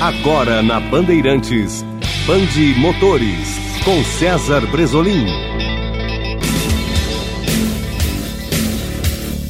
[0.00, 1.84] Agora na Bandeirantes,
[2.24, 5.26] Bande Motores, com César Bresolim.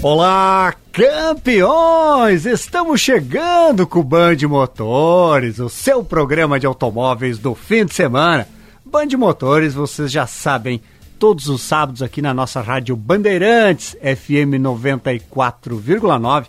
[0.03, 2.47] Olá, campeões!
[2.47, 8.49] Estamos chegando com o Band Motores, o seu programa de automóveis do fim de semana.
[8.87, 10.81] Band Motores, vocês já sabem,
[11.19, 16.47] todos os sábados aqui na nossa rádio Bandeirantes, FM 94,9,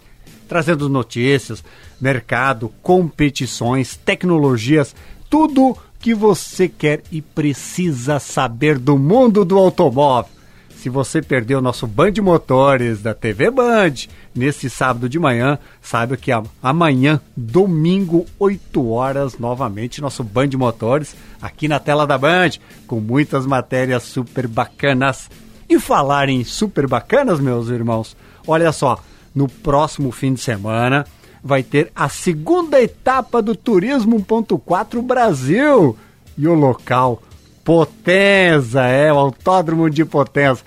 [0.49, 1.63] trazendo notícias,
[2.01, 4.95] mercado, competições, tecnologias,
[5.29, 10.31] tudo que você quer e precisa saber do mundo do automóvel.
[10.75, 13.93] Se você perdeu o nosso Band Motores da TV Band
[14.33, 16.31] nesse sábado de manhã, saiba que
[16.63, 22.51] amanhã, domingo, 8 horas, novamente, nosso Band Motores aqui na tela da Band,
[22.87, 25.29] com muitas matérias super bacanas.
[25.67, 28.15] E falar em super bacanas, meus irmãos,
[28.47, 31.05] olha só, no próximo fim de semana
[31.43, 35.97] vai ter a segunda etapa do Turismo.4 Brasil.
[36.37, 37.21] E o local,
[37.63, 40.61] Potenza, é o Autódromo de Potenza.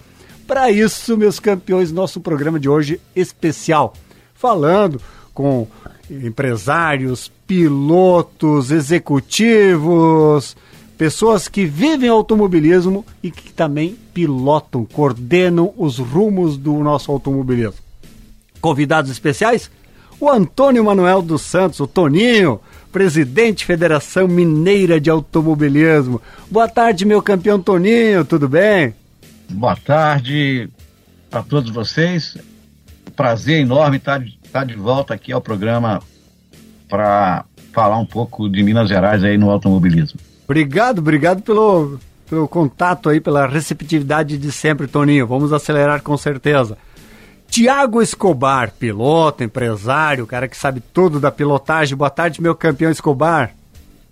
[0.46, 3.94] Para isso, meus campeões, nosso programa de hoje especial,
[4.34, 5.00] falando
[5.32, 5.66] com
[6.10, 10.54] empresários, pilotos, executivos,
[10.98, 17.91] pessoas que vivem automobilismo e que também pilotam, coordenam os rumos do nosso automobilismo.
[18.62, 19.68] Convidados especiais?
[20.20, 22.60] O Antônio Manuel dos Santos, o Toninho,
[22.92, 26.22] presidente Federação Mineira de Automobilismo.
[26.48, 28.94] Boa tarde, meu campeão Toninho, tudo bem?
[29.50, 30.70] Boa tarde
[31.28, 32.38] para todos vocês.
[33.16, 36.00] Prazer enorme estar de, estar de volta aqui ao programa
[36.88, 40.20] para falar um pouco de Minas Gerais aí no automobilismo.
[40.44, 41.98] Obrigado, obrigado pelo,
[42.30, 45.26] pelo contato aí, pela receptividade de sempre, Toninho.
[45.26, 46.78] Vamos acelerar com certeza.
[47.52, 51.94] Tiago Escobar, piloto, empresário, cara que sabe tudo da pilotagem.
[51.94, 53.54] Boa tarde, meu campeão Escobar.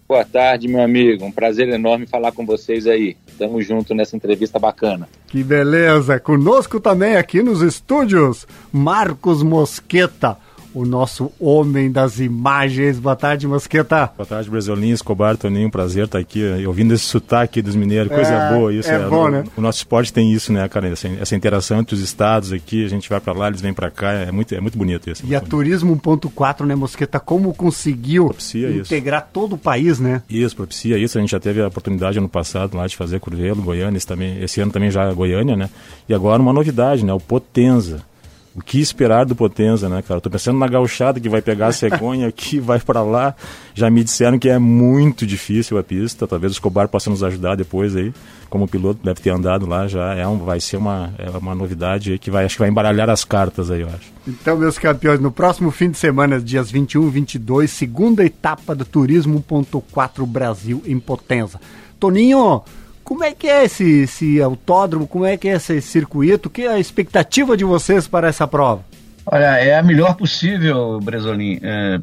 [0.07, 1.25] Boa tarde, meu amigo.
[1.25, 3.17] Um prazer enorme falar com vocês aí.
[3.39, 5.09] Tamo junto nessa entrevista bacana.
[5.29, 6.21] Que beleza!
[6.21, 10.37] Conosco também aqui nos estúdios, Marcos Mosqueta,
[10.75, 12.99] o nosso homem das imagens.
[12.99, 14.11] Boa tarde, Mosqueta.
[14.17, 18.53] Boa tarde, Brasolinho, Escobar, Toninho, prazer estar aqui ouvindo esse sotaque dos mineiros, coisa é,
[18.53, 18.91] boa isso.
[18.91, 19.45] É, é bom, o, né?
[19.57, 22.89] O nosso esporte tem isso, né, cara, essa, essa, interação entre os estados aqui, a
[22.89, 25.25] gente vai para lá, eles vêm para cá, é muito, é muito bonito isso.
[25.27, 29.31] E a Turismo 1.4, né, Mosqueta, como conseguiu propicia integrar isso.
[29.33, 30.23] todo o país, né?
[30.29, 33.63] Isso, propicia isso, a gente já teve a oportunidade ano passado lá de fazer Curvelo,
[33.63, 35.71] Goiânia, esse, também, esse ano também já é Goiânia, né,
[36.09, 38.10] e agora uma novidade, né, o Potenza,
[38.55, 40.21] o que esperar do Potenza, né, cara?
[40.21, 43.35] Tô pensando na gauchada que vai pegar a cegonha aqui, vai para lá.
[43.75, 46.27] Já me disseram que é muito difícil a pista.
[46.27, 48.13] Talvez o Escobar possa nos ajudar depois aí.
[48.49, 52.19] Como piloto deve ter andado lá, já é um, vai ser uma, é uma novidade
[52.19, 54.13] que vai, acho que vai embaralhar as cartas aí, eu acho.
[54.27, 58.85] Então, meus campeões, no próximo fim de semana, dias 21 e 22, segunda etapa do
[58.85, 61.61] Turismo 1.4 Brasil em Potenza.
[62.01, 62.63] Toninho,
[63.11, 65.05] como é que é esse, esse autódromo?
[65.05, 66.49] Como é que é esse circuito?
[66.49, 68.85] Que é a expectativa de vocês para essa prova?
[69.27, 71.59] Olha, é a melhor possível, Bresolim.
[71.61, 72.01] É,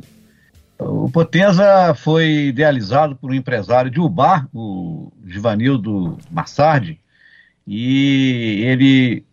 [0.78, 7.00] o Potenza foi idealizado por um empresário de Ubar, o Givanildo Massardi,
[7.66, 9.24] e ele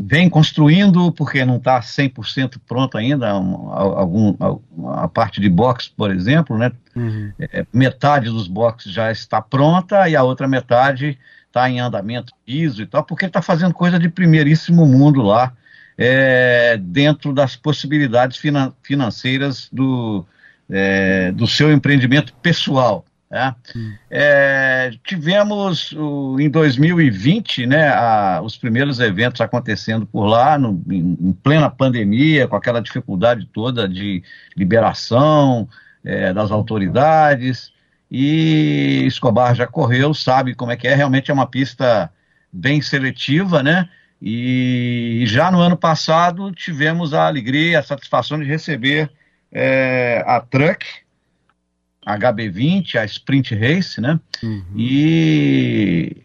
[0.00, 4.34] vem construindo, porque não está 100% pronto ainda, um, algum,
[4.94, 6.72] a parte de box, por exemplo, né?
[6.96, 7.32] Uhum.
[7.38, 12.82] É, metade dos boxes já está pronta e a outra metade está em andamento piso
[12.82, 15.52] e tal, porque ele está fazendo coisa de primeiríssimo mundo lá,
[15.98, 20.24] é, dentro das possibilidades finan financeiras do,
[20.70, 23.04] é, do seu empreendimento pessoal.
[23.32, 23.54] É.
[24.10, 31.16] É, tivemos o, em 2020 né, a, os primeiros eventos acontecendo por lá, no, em,
[31.20, 34.24] em, plena pandemia, com aquela dificuldade toda de
[34.56, 35.68] liberação
[36.04, 37.72] é, das autoridades.
[38.10, 42.10] E Escobar já correu, sabe como é que é, realmente é uma pista
[42.52, 43.88] bem seletiva, né?
[44.20, 49.08] E já no ano passado tivemos a alegria, a satisfação de receber
[49.52, 50.84] é, a Truck,
[52.18, 54.18] HB20, a Sprint Race, né?
[54.42, 54.64] Uhum.
[54.76, 56.16] E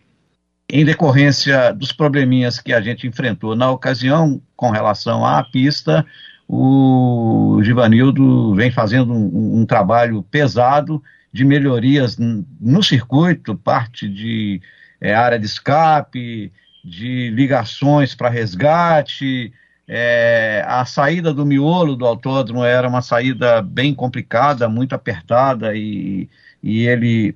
[0.70, 6.06] em decorrência dos probleminhas que a gente enfrentou na ocasião com relação à pista,
[6.48, 11.02] o Givanildo vem fazendo um, um trabalho pesado
[11.32, 14.62] de melhorias no circuito, parte de
[15.02, 16.52] é, área de escape,
[16.84, 19.52] de ligações para resgate,
[19.88, 26.28] é, a saída do miolo do autódromo era uma saída bem complicada, muito apertada, e,
[26.62, 27.36] e ele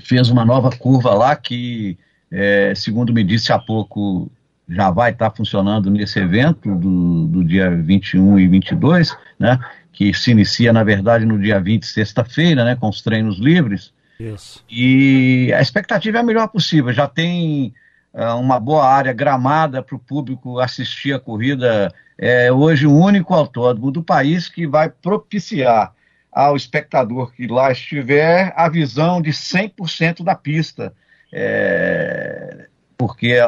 [0.00, 1.98] fez uma nova curva lá que,
[2.30, 4.30] é, segundo me disse há pouco,
[4.68, 9.58] já vai estar funcionando nesse evento do, do dia 21 e 22, né?
[9.96, 13.94] que se inicia, na verdade, no dia 20, sexta-feira, né, com os treinos livres.
[14.20, 14.62] Isso.
[14.70, 16.92] E a expectativa é a melhor possível.
[16.92, 17.72] Já tem
[18.12, 21.92] uma boa área gramada para o público assistir a corrida.
[22.18, 25.92] É hoje o único autódromo do país que vai propiciar
[26.32, 30.92] ao espectador que lá estiver a visão de 100% da pista.
[31.32, 32.66] É,
[32.96, 33.38] porque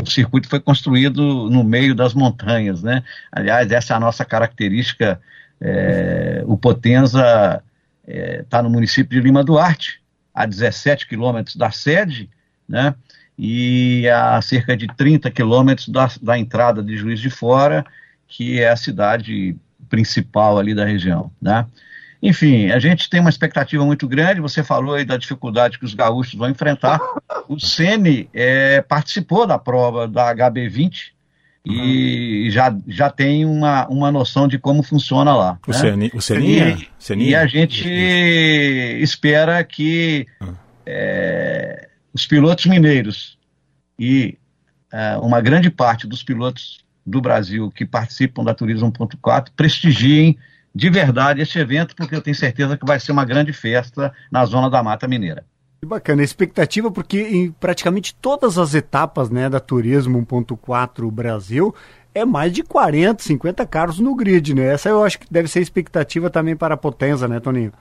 [0.00, 3.02] o circuito foi construído no meio das montanhas, né?
[3.32, 5.20] Aliás, essa é a nossa característica.
[5.60, 7.62] É, o Potenza está
[8.06, 10.00] é, tá no município de Lima Duarte,
[10.32, 12.30] a 17 quilômetros da sede,
[12.68, 12.94] né?
[13.38, 17.84] E a cerca de 30 quilômetros da, da entrada de Juiz de Fora,
[18.26, 19.56] que é a cidade
[19.88, 21.64] principal ali da região, né?
[22.20, 24.40] Enfim, a gente tem uma expectativa muito grande.
[24.40, 27.00] Você falou aí da dificuldade que os gaúchos vão enfrentar.
[27.48, 31.12] O Sene é, participou da prova da HB20
[31.64, 32.50] e uhum.
[32.50, 35.58] já, já tem uma, uma noção de como funciona lá.
[35.66, 35.78] O, né?
[35.78, 37.30] Sene, o Seninha, e, Seninha?
[37.30, 37.88] E a gente
[39.00, 40.54] espera que uhum.
[40.86, 43.38] é, os pilotos mineiros
[43.98, 44.38] e
[44.92, 50.38] é, uma grande parte dos pilotos do Brasil que participam da Turismo 1.4 prestigiem
[50.74, 54.44] de verdade esse evento, porque eu tenho certeza que vai ser uma grande festa na
[54.44, 55.44] zona da Mata Mineira.
[55.80, 61.74] Que bacana, expectativa porque em praticamente todas as etapas né, da Turismo 1.4 Brasil
[62.14, 64.72] é mais de 40, 50 carros no grid, né?
[64.72, 67.72] Essa eu acho que deve ser expectativa também para a Potenza, né, Toninho?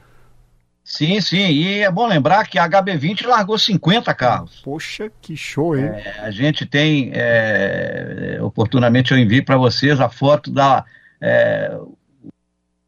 [0.90, 4.62] Sim, sim, e é bom lembrar que a HB20 largou 50 carros.
[4.64, 5.84] Poxa, que show, hein?
[5.84, 10.86] É, a gente tem, é, oportunamente eu envio para vocês a foto da,
[11.20, 11.78] é,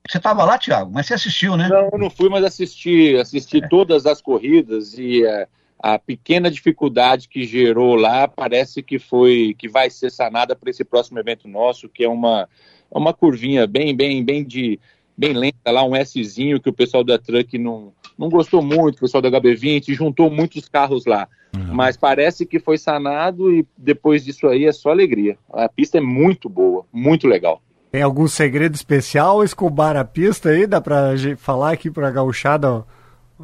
[0.08, 1.68] você estava lá, Thiago, mas você assistiu, né?
[1.68, 3.68] Não, eu não fui, mas assisti, assisti é.
[3.68, 5.48] todas as corridas e a,
[5.78, 10.86] a, pequena dificuldade que gerou lá parece que foi que vai ser sanada para esse
[10.86, 12.48] próximo evento nosso, que é uma,
[12.90, 14.80] uma curvinha bem, bem, bem de
[15.20, 19.02] bem lenta lá, um Szinho que o pessoal da Truck não, não gostou muito, o
[19.02, 21.28] pessoal da HB20 juntou muitos carros lá.
[21.54, 21.74] Uhum.
[21.74, 25.38] Mas parece que foi sanado e depois disso aí é só alegria.
[25.52, 27.62] A pista é muito boa, muito legal.
[27.92, 30.66] Tem algum segredo especial, Escobar a pista aí?
[30.66, 32.86] Dá pra falar aqui pra gauchada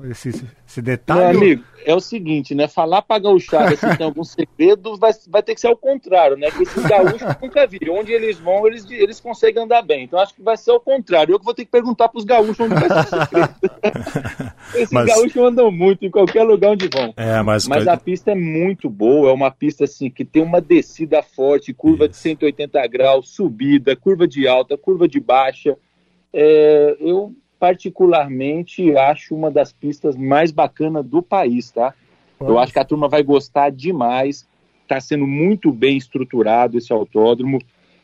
[0.04, 0.30] esse,
[0.68, 1.38] esse detalhe?
[1.38, 2.68] Meu amigo, é o seguinte, né?
[2.68, 6.52] Falar pra gauchada se tem algum segredo vai, vai ter que ser ao contrário, né?
[6.52, 7.96] Que esses gaúchos nunca viram.
[7.96, 10.04] Onde eles vão, eles, eles conseguem andar bem.
[10.04, 11.34] Então acho que vai ser ao contrário.
[11.34, 13.56] Eu que vou ter que perguntar pros gaúchos onde vai ser o segredo.
[14.76, 15.06] esses mas...
[15.06, 17.14] gaúchos andam muito em qualquer lugar onde vão.
[17.16, 19.30] É, mas mas a pista é muito boa.
[19.30, 22.14] É uma pista assim que tem uma descida forte, curva Isso.
[22.14, 25.78] de 180 graus, subida, curva de alta, curva de baixa.
[26.34, 27.34] É, eu
[27.66, 31.96] particularmente acho uma das pistas mais bacanas do país, tá?
[32.40, 34.48] Eu acho que a turma vai gostar demais.
[34.84, 37.60] Está sendo muito bem estruturado esse autódromo.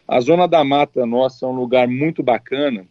[0.08, 2.88] A Zona da Mata nossa é um lugar muito bacana.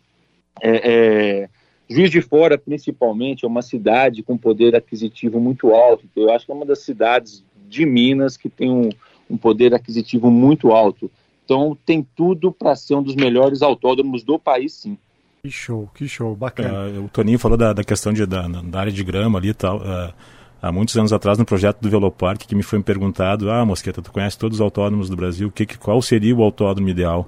[0.63, 1.49] É, é,
[1.89, 6.09] Juiz de Fora, principalmente, é uma cidade com poder aquisitivo muito alto.
[6.15, 8.91] Eu acho que é uma das cidades de Minas que tem um,
[9.29, 11.11] um poder aquisitivo muito alto.
[11.45, 14.97] Então, tem tudo para ser um dos melhores autódromos do país, sim.
[15.43, 16.91] Que show, que show, bacana.
[16.91, 19.55] Uh, o Toninho falou da, da questão de, da, da, área de grama ali e
[19.55, 19.79] tal.
[19.79, 20.13] Uh,
[20.61, 24.13] há muitos anos atrás, no projeto do Velopark, que me foi perguntado, ah, Mosqueta, tu
[24.13, 27.27] conhece todos os autódromos do Brasil, que, qual seria o autódromo ideal?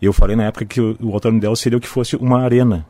[0.00, 2.84] Eu falei na época que o, o autódromo ideal seria o que fosse uma arena.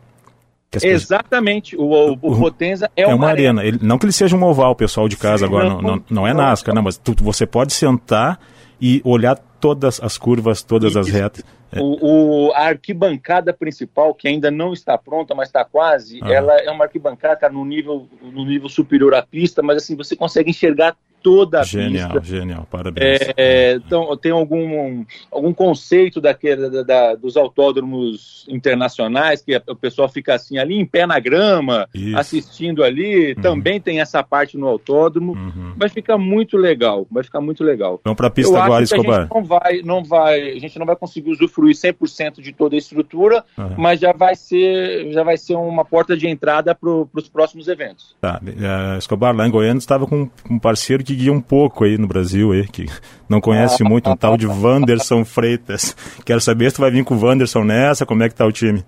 [0.83, 3.61] Exatamente, o, o, o, Potenza é, é uma, uma arena.
[3.61, 3.77] arena.
[3.77, 6.27] Ele, não que ele seja um oval, pessoal de casa Sim, agora, não, não, não,
[6.27, 8.41] é NASCAR, não, mas tu, você pode sentar
[8.81, 11.45] e olhar todas as curvas, todas as retas.
[11.81, 16.33] O, o, a arquibancada principal, que ainda não está pronta, mas está quase, ah.
[16.33, 20.51] ela é uma arquibancada no nível, no nível superior à pista, mas assim, você consegue
[20.51, 22.27] enxergar toda a genial, pista.
[22.27, 23.23] Genial, genial, parabéns.
[23.23, 29.75] É, é, então, tem algum, algum conceito daquele, da, da, dos autódromos internacionais, que o
[29.75, 32.19] pessoal fica assim, ali em pé na grama, Isso.
[32.19, 33.41] assistindo ali, uhum.
[33.41, 35.73] também tem essa parte no autódromo, uhum.
[35.79, 37.99] vai ficar muito legal, vai ficar muito legal.
[38.05, 39.27] Vamos para a pista Eu agora, Escobar.
[39.33, 43.45] Não vai, não vai, a gente não vai conseguir usufruir 100% de toda a estrutura,
[43.57, 43.75] uhum.
[43.77, 48.17] mas já vai ser, já vai ser uma porta de entrada para os próximos eventos.
[48.21, 51.99] Tá, uh, Escobar, lá em Goiânia, estava com um parceiro que guia um pouco aí
[51.99, 52.87] no Brasil, aí, que
[53.29, 53.89] não conhece ah.
[53.89, 55.97] muito, um tal de Wanderson Freitas.
[56.25, 58.53] Quero saber se tu vai vir com o Wanderson nessa, como é que tá o
[58.53, 58.85] time?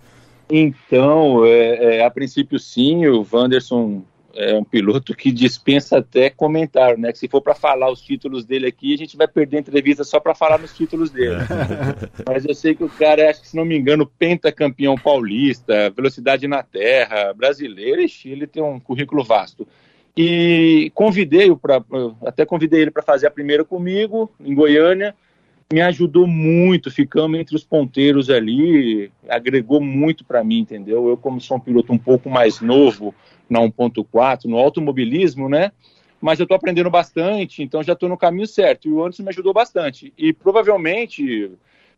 [0.50, 4.02] Então, é, é, a princípio sim, o Wanderson
[4.36, 7.10] é um piloto que dispensa até comentário, né?
[7.10, 10.04] Que se for para falar os títulos dele aqui, a gente vai perder a entrevista
[10.04, 11.36] só para falar nos títulos dele.
[12.28, 15.90] Mas eu sei que o cara é, acho que se não me engano, pentacampeão paulista,
[15.90, 19.66] velocidade na terra, brasileiro, e ele tem um currículo vasto.
[20.14, 21.82] E convidei-o para,
[22.24, 25.14] até convidei ele para fazer a primeira comigo em Goiânia.
[25.72, 31.08] me ajudou muito, ficamos entre os ponteiros ali, agregou muito para mim, entendeu?
[31.08, 33.14] Eu, como sou um piloto um pouco mais novo
[33.48, 35.72] na 1.4, no automobilismo, né?
[36.20, 38.88] Mas eu estou aprendendo bastante, então já estou no caminho certo.
[38.88, 40.12] E o Anderson me ajudou bastante.
[40.16, 41.50] E provavelmente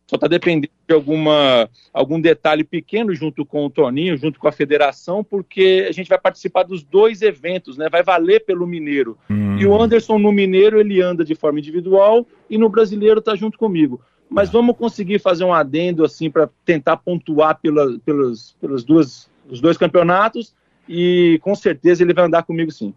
[0.09, 4.51] só está dependendo de alguma, algum detalhe pequeno junto com o Toninho, junto com a
[4.51, 7.87] federação, porque a gente vai participar dos dois eventos, né?
[7.89, 9.15] Vai valer pelo Mineiro.
[9.29, 9.59] Hum.
[9.59, 13.55] E o Anderson no Mineiro ele anda de forma individual e no Brasileiro está junto
[13.55, 14.01] comigo.
[14.27, 14.51] Mas é.
[14.51, 19.77] vamos conseguir fazer um adendo assim para tentar pontuar pela, pelas, pelas duas, os dois
[19.77, 20.55] campeonatos
[20.89, 22.95] e com certeza ele vai andar comigo sim.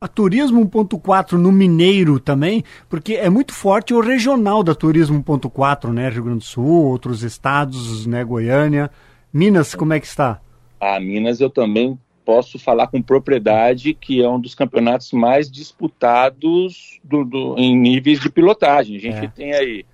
[0.00, 5.92] A Turismo 1.4 no Mineiro também, porque é muito forte o regional da Turismo 1.4,
[5.92, 6.08] né?
[6.08, 8.22] Rio Grande do Sul, outros estados, né?
[8.22, 8.88] Goiânia.
[9.32, 10.40] Minas, como é que está?
[10.80, 17.00] A Minas eu também posso falar com propriedade que é um dos campeonatos mais disputados
[17.02, 18.96] do, do, em níveis de pilotagem.
[18.96, 19.28] A gente é.
[19.28, 19.84] tem aí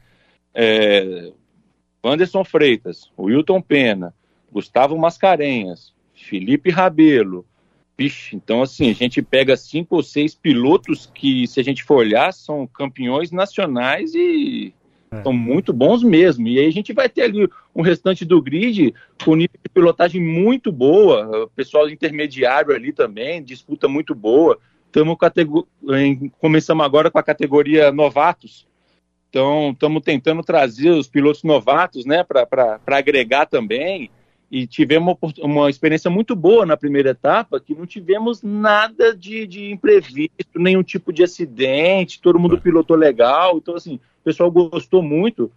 [0.54, 1.32] é,
[2.04, 4.12] Anderson Freitas, Wilton Pena,
[4.52, 7.44] Gustavo Mascarenhas, Felipe Rabelo,
[7.96, 11.96] Vixe, então assim, a gente pega cinco ou seis pilotos que, se a gente for
[11.96, 14.74] olhar, são campeões nacionais e
[15.12, 15.22] é.
[15.22, 16.48] são muito bons mesmo.
[16.48, 18.92] E aí a gente vai ter ali um restante do grid
[19.24, 24.58] com nível de pilotagem muito boa, o pessoal intermediário ali também, disputa muito boa.
[24.86, 25.16] Estamos
[26.40, 28.66] começamos agora com a categoria novatos.
[29.30, 34.10] Então, estamos tentando trazer os pilotos novatos, né, para agregar também
[34.54, 39.48] e tivemos uma, uma, experiência muito boa na primeira etapa, que não tivemos nada de,
[39.48, 45.02] de imprevisto, nenhum tipo de acidente, todo mundo pilotou legal, então assim, o pessoal gostou
[45.02, 45.50] muito.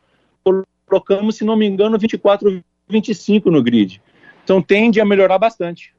[0.88, 4.01] Colocamos, se não me engano, 24, 25 no grid.
[4.44, 5.94] Então tende a melhorar bastante.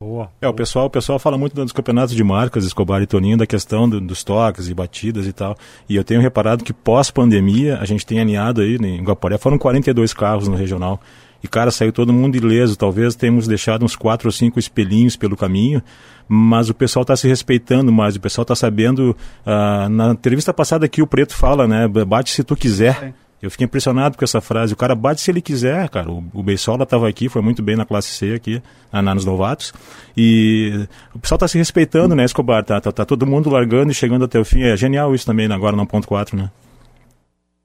[0.00, 0.30] Boa.
[0.40, 3.46] É, o pessoal, o pessoal fala muito dos campeonatos de marcas, Escobar e Toninho, da
[3.46, 5.54] questão do, dos toques e batidas e tal.
[5.86, 10.14] E eu tenho reparado que pós-pandemia, a gente tem aninhado aí, em Guaporé, foram 42
[10.14, 10.98] carros no regional.
[11.42, 12.76] E, cara, saiu todo mundo ileso.
[12.76, 15.82] Talvez tenhamos deixado uns quatro ou cinco espelhinhos pelo caminho,
[16.26, 19.16] mas o pessoal está se respeitando mais, o pessoal está sabendo.
[19.46, 21.86] Uh, na entrevista passada aqui o Preto fala, né?
[21.88, 23.14] Bate se tu quiser.
[23.14, 23.28] É.
[23.40, 24.72] Eu fiquei impressionado com essa frase.
[24.72, 26.10] O cara bate se ele quiser, cara.
[26.10, 28.60] O, o Beisola estava aqui, foi muito bem na classe C aqui,
[28.92, 29.72] na, nos novatos.
[30.16, 32.64] E o pessoal está se respeitando, né, Escobar?
[32.64, 34.62] Tá, tá, tá, todo mundo largando e chegando até o fim.
[34.62, 36.50] É genial isso também, agora no ponto 4, né?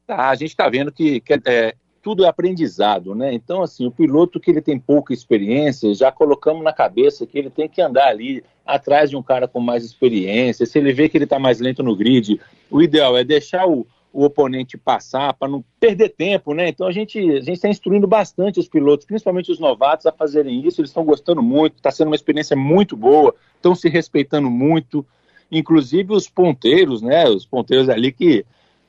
[0.05, 1.73] Tá, a gente está vendo que, que é,
[2.03, 3.33] tudo é aprendizado, né?
[3.33, 7.49] Então, assim, o piloto que ele tem pouca experiência, já colocamos na cabeça que ele
[7.49, 10.65] tem que andar ali atrás de um cara com mais experiência.
[10.65, 13.87] Se ele vê que ele está mais lento no grid, o ideal é deixar o,
[14.11, 16.67] o oponente passar para não perder tempo, né?
[16.67, 20.67] Então a gente a gente está instruindo bastante os pilotos, principalmente os novatos, a fazerem
[20.67, 20.81] isso.
[20.81, 25.05] Eles estão gostando muito, está sendo uma experiência muito boa, estão se respeitando muito.
[25.49, 27.29] Inclusive os ponteiros, né?
[27.29, 28.45] Os ponteiros ali que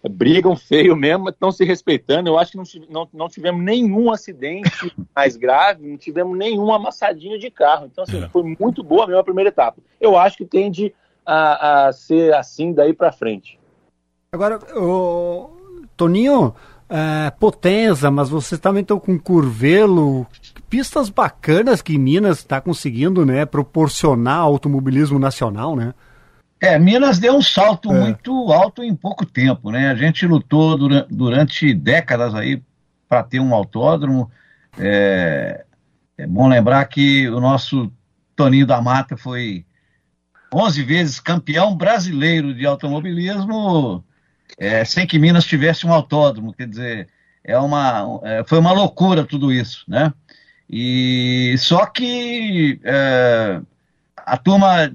[0.08, 2.28] brigam feio mesmo, estão se respeitando.
[2.28, 7.38] Eu acho que não, não, não tivemos nenhum acidente mais grave, não tivemos nenhum amassadinho
[7.38, 7.86] de carro.
[7.90, 8.28] Então, assim, é.
[8.28, 9.80] foi muito boa mesmo a primeira etapa.
[10.00, 10.94] Eu acho que tende
[11.24, 13.58] a, a ser assim daí para frente.
[14.32, 15.50] Agora, o
[15.96, 16.54] Toninho,
[16.88, 20.26] é, Potenza, mas vocês também estão com Curvelo,
[20.68, 25.94] pistas bacanas que Minas está conseguindo, né, proporcionar ao automobilismo nacional, né?
[26.64, 28.00] É, Minas deu um salto é.
[28.00, 29.90] muito alto em pouco tempo, né?
[29.90, 32.62] A gente lutou durante, durante décadas aí
[33.06, 34.30] para ter um autódromo.
[34.78, 35.62] É,
[36.16, 37.92] é, bom lembrar que o nosso
[38.34, 39.66] Toninho da Mata foi
[40.54, 44.02] 11 vezes campeão brasileiro de automobilismo,
[44.56, 46.54] é, sem que Minas tivesse um autódromo.
[46.54, 47.08] Quer dizer,
[47.44, 50.10] é uma, é, foi uma loucura tudo isso, né?
[50.70, 53.60] E só que é,
[54.16, 54.90] a turma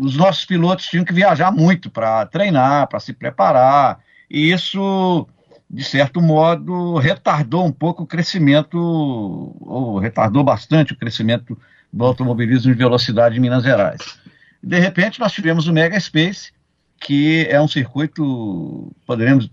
[0.00, 5.28] os nossos pilotos tinham que viajar muito para treinar, para se preparar, e isso,
[5.68, 8.78] de certo modo, retardou um pouco o crescimento,
[9.60, 11.56] ou retardou bastante o crescimento
[11.92, 14.18] do automobilismo de velocidade em Minas Gerais.
[14.62, 16.50] De repente, nós tivemos o Mega Space,
[16.98, 19.50] que é um circuito, poderemos,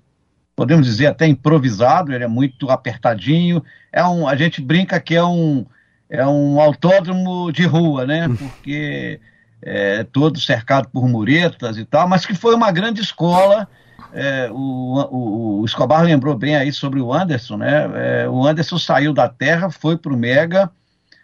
[0.56, 3.62] podemos dizer até improvisado, ele é muito apertadinho,
[3.92, 5.66] é um, a gente brinca que é um,
[6.10, 8.30] é um autódromo de rua, né?
[8.30, 9.20] Porque
[9.62, 13.68] é, todo cercado por muretas e tal, mas que foi uma grande escola.
[14.14, 17.90] É, o, o, o, Escobar lembrou bem aí sobre o Anderson, né?
[17.96, 20.72] É, o Anderson saiu da Terra, foi para o Mega,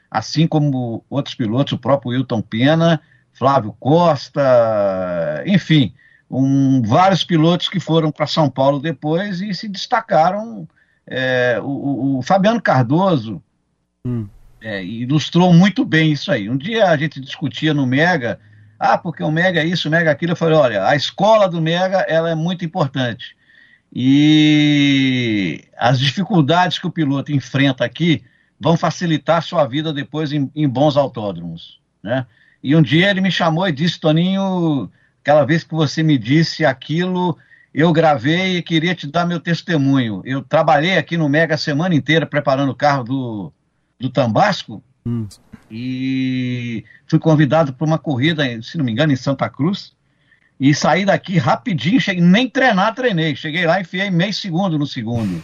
[0.10, 3.00] assim como outros pilotos, o próprio Wilton Pena,
[3.32, 5.94] Flávio Costa, enfim,
[6.30, 10.68] um, vários pilotos que foram para São Paulo depois e se destacaram.
[11.06, 13.42] É, o, o, Fabiano Cardoso,
[14.06, 14.28] hum
[14.64, 16.50] é, ilustrou muito bem isso aí.
[16.50, 18.40] Um dia a gente discutia no Mega,
[18.80, 20.32] ah, porque o Mega é isso, o Mega é aquilo.
[20.32, 23.36] Eu falei, olha, a escola do Mega ela é muito importante.
[23.94, 28.24] E as dificuldades que o piloto enfrenta aqui
[28.58, 31.82] vão facilitar sua vida depois em, em bons autódromos.
[32.02, 32.26] Né?
[32.64, 34.90] E um dia ele me chamou e disse, Toninho,
[35.22, 37.38] aquela vez que você me disse aquilo,
[37.74, 40.22] eu gravei e queria te dar meu testemunho.
[40.24, 43.54] Eu trabalhei aqui no Mega a semana inteira preparando o carro do,
[44.04, 45.28] do Tambasco hum.
[45.72, 49.94] e fui convidado para uma corrida, se não me engano, em Santa Cruz
[50.60, 53.36] e saí daqui rapidinho, cheguei, nem treinar, treinei.
[53.36, 55.44] Cheguei lá e enfiei meio segundo no segundo.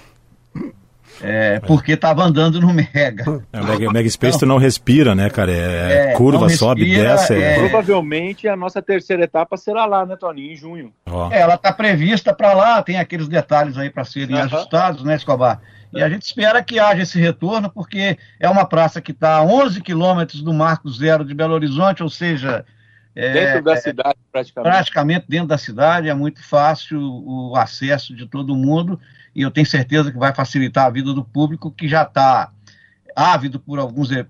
[1.21, 3.43] É, porque estava andando no Mega.
[3.51, 5.51] É, o Mega, Mega Space então, tu não respira, né, cara?
[5.51, 7.33] É, é curva, respira, sobe, desce.
[7.33, 7.55] É...
[7.55, 10.53] Provavelmente a nossa terceira etapa será lá, né, Tony?
[10.53, 10.93] Em junho.
[11.05, 11.27] Oh.
[11.31, 14.43] ela está prevista para lá, tem aqueles detalhes aí para serem uhum.
[14.43, 15.59] ajustados, né, Escobar?
[15.93, 19.43] E a gente espera que haja esse retorno, porque é uma praça que está a
[19.43, 22.63] 11 quilômetros do Marco Zero de Belo Horizonte, ou seja,
[23.15, 24.71] é, dentro da é, cidade, praticamente.
[24.71, 28.99] Praticamente dentro da cidade, é muito fácil o acesso de todo mundo
[29.35, 32.51] e eu tenho certeza que vai facilitar a vida do público que já está
[33.15, 34.25] ávido por alguns é,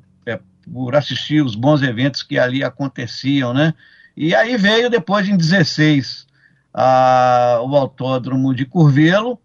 [0.72, 3.74] por assistir os bons eventos que ali aconteciam, né?
[4.16, 6.28] E aí veio depois em 16
[6.74, 9.40] a, o autódromo de Curvelo,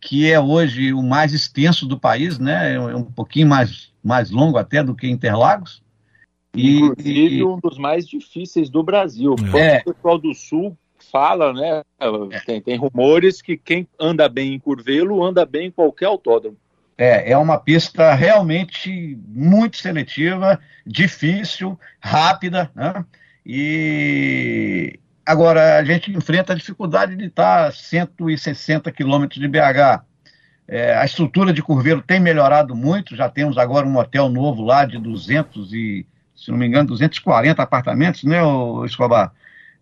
[0.00, 2.74] que é hoje o mais extenso do país, né?
[2.74, 5.82] É um pouquinho mais, mais longo até do que Interlagos.
[6.54, 9.34] Inclusive e, um dos mais difíceis do Brasil.
[9.54, 9.78] É.
[9.78, 10.76] O pessoal do Sul
[11.10, 11.82] fala, né?
[11.98, 12.40] É.
[12.40, 16.56] Tem, tem rumores que quem anda bem em Curvelo anda bem em qualquer autódromo.
[16.96, 23.04] É, é uma pista realmente muito seletiva, difícil, rápida, né?
[23.46, 24.98] E
[25.28, 30.02] agora a gente enfrenta a dificuldade de estar a 160 quilômetros de BH.
[30.66, 34.84] É, a estrutura de Curveiro tem melhorado muito, já temos agora um hotel novo lá
[34.84, 38.38] de 200 e se não me engano, 240 apartamentos, né,
[38.86, 39.32] Escobar?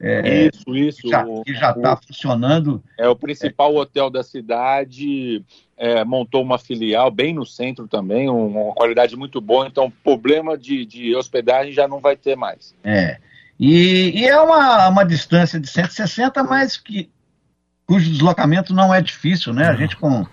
[0.00, 1.02] É, isso, isso.
[1.44, 2.82] Que já está funcionando.
[2.98, 5.42] É o principal é, hotel da cidade,
[5.76, 10.84] é, montou uma filial bem no centro também, uma qualidade muito boa, então problema de,
[10.84, 12.74] de hospedagem já não vai ter mais.
[12.84, 13.18] É.
[13.58, 17.10] E, e, é uma, uma distância de 160, mas que,
[17.86, 19.68] cujo deslocamento não é difícil, né?
[19.68, 20.26] A gente com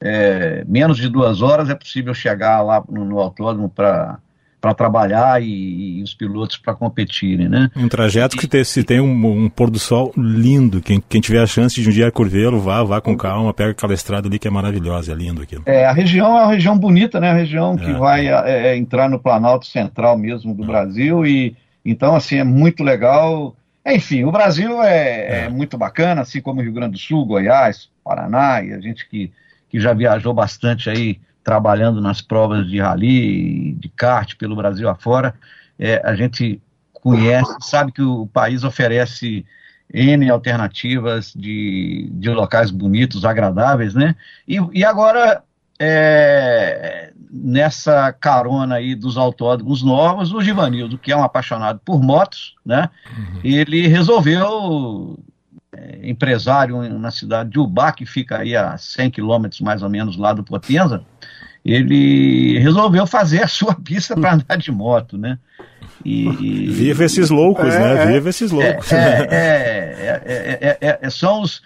[0.00, 4.18] é, menos de duas horas é possível chegar lá no, no autódromo para
[4.66, 7.70] para trabalhar e, e, os pilotos para competirem, né?
[7.76, 10.80] Um trajeto que tem, se tem um, um, pôr do sol lindo.
[10.80, 13.94] Quem, quem tiver a chance de um dia curvê-lo, vá, vá com calma, pega aquela
[13.94, 15.62] estrada ali que é maravilhosa, é lindo aquilo.
[15.66, 17.30] É, a região é uma região bonita, né?
[17.30, 17.92] A região que é.
[17.92, 20.66] vai é, é, entrar no Planalto Central mesmo do é.
[20.66, 21.54] Brasil e
[21.90, 23.56] então assim é muito legal.
[23.84, 27.88] Enfim, o Brasil é, é, muito bacana, assim como o Rio Grande do Sul, Goiás,
[28.02, 29.32] Paraná e a gente que,
[29.68, 35.32] que já viajou bastante aí trabalhando nas provas de rally, de kart pelo Brasil afora,
[35.78, 36.60] é, a gente
[36.92, 39.46] conhece, sabe que o país oferece
[39.92, 44.16] N alternativas de, de locais bonitos, agradáveis, né?
[44.48, 45.44] E, e agora,
[45.78, 52.54] é, nessa carona aí dos autódromos novos, o Givanildo, que é um apaixonado por motos,
[52.64, 52.88] né?
[53.16, 53.40] Uhum.
[53.44, 55.18] Ele resolveu
[55.72, 60.16] é, empresário na cidade de Ubá, que fica aí a 100 quilômetros mais ou menos
[60.16, 61.04] lá do Potenza,
[61.64, 65.36] ele resolveu fazer a sua pista para andar de moto, né?
[66.04, 67.74] E, Viva esses loucos, né?
[67.74, 68.12] é, né?
[68.12, 68.92] Viva esses loucos.
[68.92, 71.60] É, é, é, é, são os.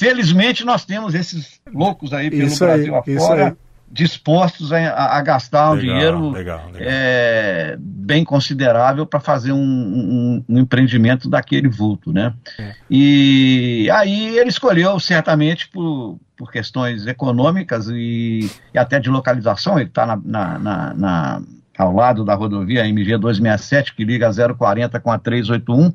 [0.00, 3.54] Felizmente nós temos esses loucos aí pelo isso Brasil aí, afora
[3.92, 6.80] dispostos a, a gastar um legal, dinheiro legal, legal.
[6.80, 12.32] É, bem considerável para fazer um, um, um, empreendimento daquele vulto, né?
[12.58, 12.72] É.
[12.88, 19.90] E aí ele escolheu certamente por, por questões econômicas e, e até de localização, ele
[19.90, 21.42] está na, na, na, na,
[21.76, 25.92] ao lado da rodovia MG 267, que liga a 040 com a 381,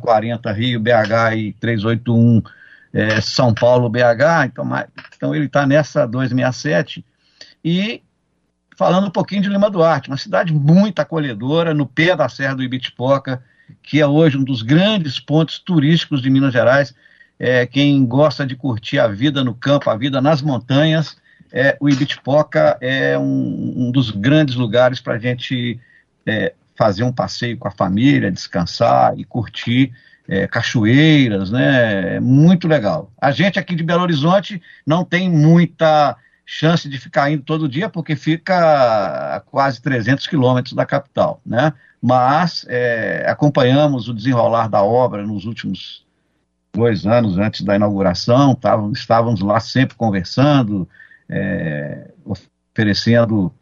[0.00, 2.42] 040 Rio, BH e 381
[2.96, 4.66] é, São Paulo, BH, então,
[5.14, 7.04] então ele está nessa 267
[7.62, 8.02] e
[8.74, 12.62] falando um pouquinho de Lima Duarte, uma cidade muito acolhedora, no pé da Serra do
[12.62, 13.42] Ibitipoca,
[13.82, 16.94] que é hoje um dos grandes pontos turísticos de Minas Gerais.
[17.38, 21.18] É, quem gosta de curtir a vida no campo, a vida nas montanhas,
[21.52, 25.78] é, o Ibitipoca é um, um dos grandes lugares para a gente
[26.24, 29.92] é, fazer um passeio com a família, descansar e curtir
[30.28, 32.16] é, cachoeiras, né?
[32.16, 33.12] É muito legal.
[33.20, 37.88] A gente aqui de Belo Horizonte não tem muita chance de ficar indo todo dia,
[37.88, 41.72] porque fica a quase 300 quilômetros da capital, né?
[42.00, 46.06] Mas é, acompanhamos o desenrolar da obra nos últimos
[46.72, 48.56] dois anos antes da inauguração,
[48.94, 50.88] estávamos lá sempre conversando,
[51.28, 53.52] é, oferecendo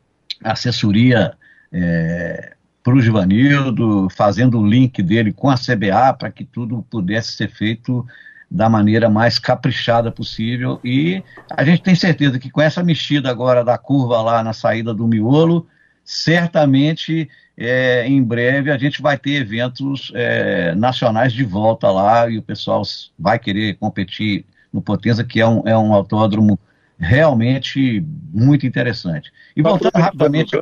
[0.43, 1.35] assessoria
[1.73, 7.33] é, para o Givanildo, fazendo o link dele com a CBA para que tudo pudesse
[7.33, 8.07] ser feito
[8.51, 10.79] da maneira mais caprichada possível.
[10.85, 14.93] E a gente tem certeza que com essa mexida agora da curva lá na saída
[14.93, 15.67] do miolo,
[16.05, 22.37] certamente é, em breve a gente vai ter eventos é, nacionais de volta lá e
[22.37, 22.83] o pessoal
[23.19, 26.61] vai querer competir no Potenza, que é um, é um autódromo
[26.99, 29.33] realmente muito interessante.
[29.57, 30.55] E voltando rapidamente.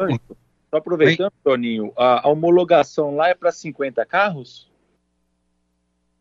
[0.73, 4.73] Só aproveitando, Toninho, a, a homologação lá é para 50 carros?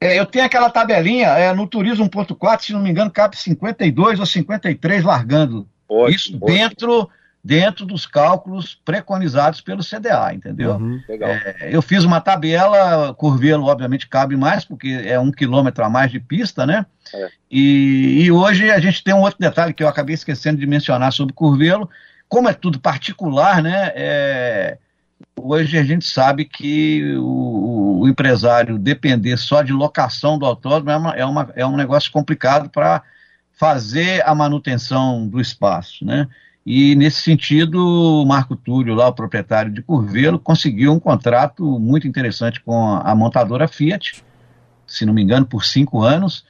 [0.02, 4.20] É, eu tenho aquela tabelinha, é, no Turismo 1.4, se não me engano, cabe 52
[4.20, 5.66] ou 53 largando.
[5.88, 6.46] Ótimo, Isso ótimo.
[6.46, 7.10] dentro
[7.44, 10.74] dentro dos cálculos preconizados pelo CDA, entendeu?
[10.74, 15.90] Uhum, é, eu fiz uma tabela, Curvelo obviamente cabe mais, porque é um quilômetro a
[15.90, 16.86] mais de pista, né?
[17.12, 17.30] É.
[17.50, 21.12] E, e, hoje a gente tem um outro detalhe que eu acabei esquecendo de mencionar
[21.12, 21.90] sobre Curvelo,
[22.32, 23.92] como é tudo particular, né?
[23.94, 24.78] É,
[25.38, 30.96] hoje a gente sabe que o, o, empresário depender só de locação do autódromo é,
[30.98, 33.04] uma, é, uma, é um negócio complicado para
[33.52, 36.26] fazer a manutenção do espaço, né?
[36.66, 42.08] E, nesse sentido, o Marco Túlio, lá, o proprietário de Curvelo, conseguiu um contrato muito
[42.08, 44.24] interessante com a montadora Fiat,
[44.88, 46.46] se não me engano, por cinco anos.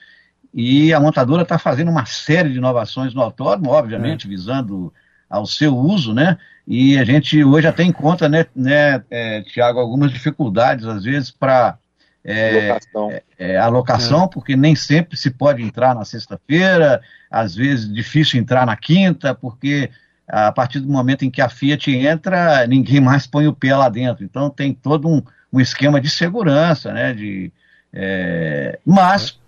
[0.53, 4.29] E a montadora está fazendo uma série de inovações no autódromo, obviamente, é.
[4.29, 4.93] visando
[5.31, 6.37] ao seu uso, né?
[6.67, 11.77] E a gente hoje até encontra, né, né é, Tiago, algumas dificuldades, às vezes, para
[12.23, 14.27] é, alocação, é, é, alocação é.
[14.27, 19.89] porque nem sempre se pode entrar na sexta-feira, às vezes difícil entrar na quinta, porque
[20.27, 23.89] a partir do momento em que a Fiat entra, ninguém mais põe o pé lá
[23.89, 24.23] dentro.
[24.23, 27.13] Então tem todo um, um esquema de segurança, né?
[27.13, 27.51] De,
[27.91, 29.40] é, mas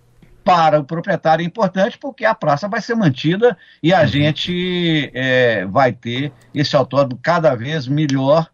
[0.44, 4.08] para o proprietário é importante porque a praça vai ser mantida e a uhum.
[4.08, 8.48] gente é, vai ter esse autódromo cada vez melhor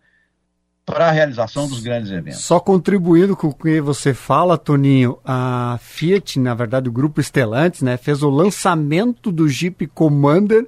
[0.86, 2.42] para a realização dos grandes eventos.
[2.42, 7.84] Só contribuindo com o que você fala, Toninho, a Fiat, na verdade, o grupo Stellantis,
[7.84, 10.68] né, fez o lançamento do Jeep Commander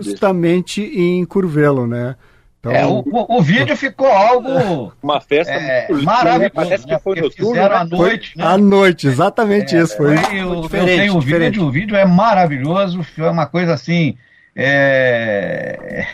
[0.00, 2.16] justamente em Curvelo, né?
[2.60, 4.92] Então, é, o, o, vídeo ficou algo.
[5.02, 6.50] Uma festa é, maravilhosa.
[6.50, 8.36] Parece que foi no fizeram à noite.
[8.36, 8.44] Né?
[8.44, 9.96] À noite, exatamente é, isso.
[9.96, 14.16] Foi, foi eu, eu tenho o vídeo, o vídeo é maravilhoso, foi uma coisa assim.
[14.54, 16.06] É,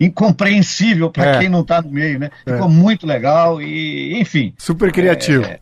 [0.00, 1.38] incompreensível para é.
[1.38, 2.30] quem não está no meio, né?
[2.44, 2.52] É.
[2.52, 4.52] Ficou muito legal e, enfim.
[4.58, 5.44] Super criativo.
[5.44, 5.60] É,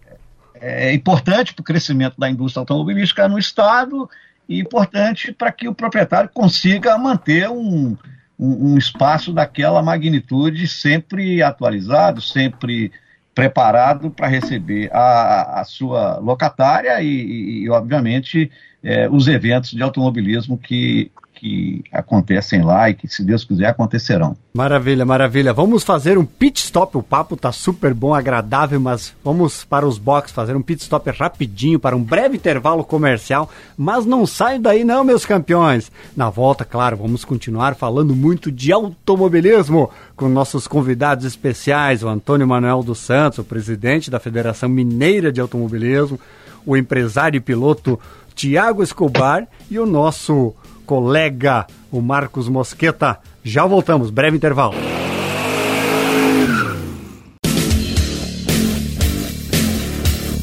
[0.62, 4.08] é importante para o crescimento da indústria automobilística no Estado
[4.48, 7.96] e importante para que o proprietário consiga manter um,
[8.42, 12.90] um, um, espaço daquela magnitude sempre atualizado, sempre
[13.32, 18.50] preparado para receber a, a sua locatária e, e, obviamente,
[18.82, 24.36] é, os eventos de automobilismo que que acontecem lá e que, se Deus quiser, acontecerão.
[24.54, 25.52] Maravilha, maravilha.
[25.52, 26.96] Vamos fazer um pit stop.
[26.96, 31.10] O papo tá super bom, agradável, mas vamos para os boxes fazer um pit stop
[31.10, 33.50] rapidinho para um breve intervalo comercial.
[33.76, 35.90] Mas não sai daí, não, meus campeões.
[36.16, 42.46] Na volta, claro, vamos continuar falando muito de automobilismo com nossos convidados especiais, o Antônio
[42.46, 46.20] Manuel dos Santos, o presidente da Federação Mineira de Automobilismo,
[46.64, 47.98] o empresário e piloto
[48.32, 50.54] Tiago Escobar e o nosso
[50.92, 53.18] colega, o Marcos Mosqueta.
[53.42, 54.74] Já voltamos, breve intervalo.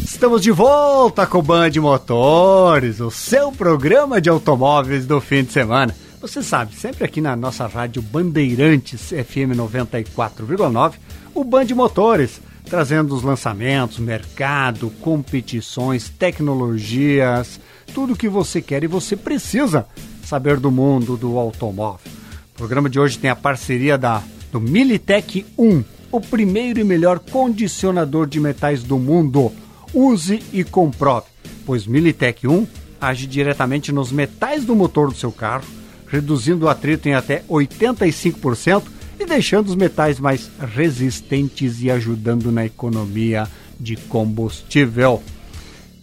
[0.03, 5.51] Estamos de volta com o Band Motores, o seu programa de automóveis do fim de
[5.51, 5.95] semana.
[6.19, 10.93] Você sabe, sempre aqui na nossa rádio Bandeirantes FM 94,9,
[11.35, 17.59] o Band Motores, trazendo os lançamentos, mercado, competições, tecnologias,
[17.93, 19.85] tudo o que você quer e você precisa
[20.23, 22.11] saber do mundo do automóvel.
[22.53, 24.21] O programa de hoje tem a parceria da,
[24.51, 29.51] do Militech 1, o primeiro e melhor condicionador de metais do mundo.
[29.93, 31.27] Use e comprove,
[31.65, 32.67] pois Militech 1
[33.01, 35.63] age diretamente nos metais do motor do seu carro,
[36.07, 38.83] reduzindo o atrito em até 85%
[39.19, 43.47] e deixando os metais mais resistentes e ajudando na economia
[43.79, 45.23] de combustível.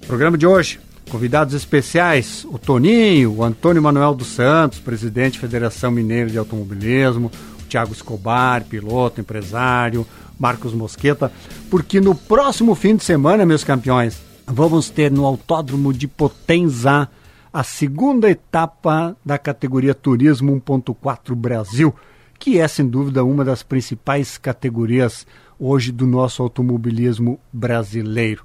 [0.07, 5.91] programa de hoje, Convidados especiais, o Toninho, o Antônio Manuel dos Santos, presidente da Federação
[5.91, 10.05] Mineira de Automobilismo, o Tiago Escobar, piloto, empresário,
[10.39, 11.31] Marcos Mosqueta,
[11.71, 17.09] porque no próximo fim de semana, meus campeões, vamos ter no Autódromo de Potenza
[17.53, 21.95] a segunda etapa da categoria Turismo 1.4 Brasil,
[22.39, 25.25] que é sem dúvida uma das principais categorias
[25.59, 28.45] hoje do nosso automobilismo brasileiro.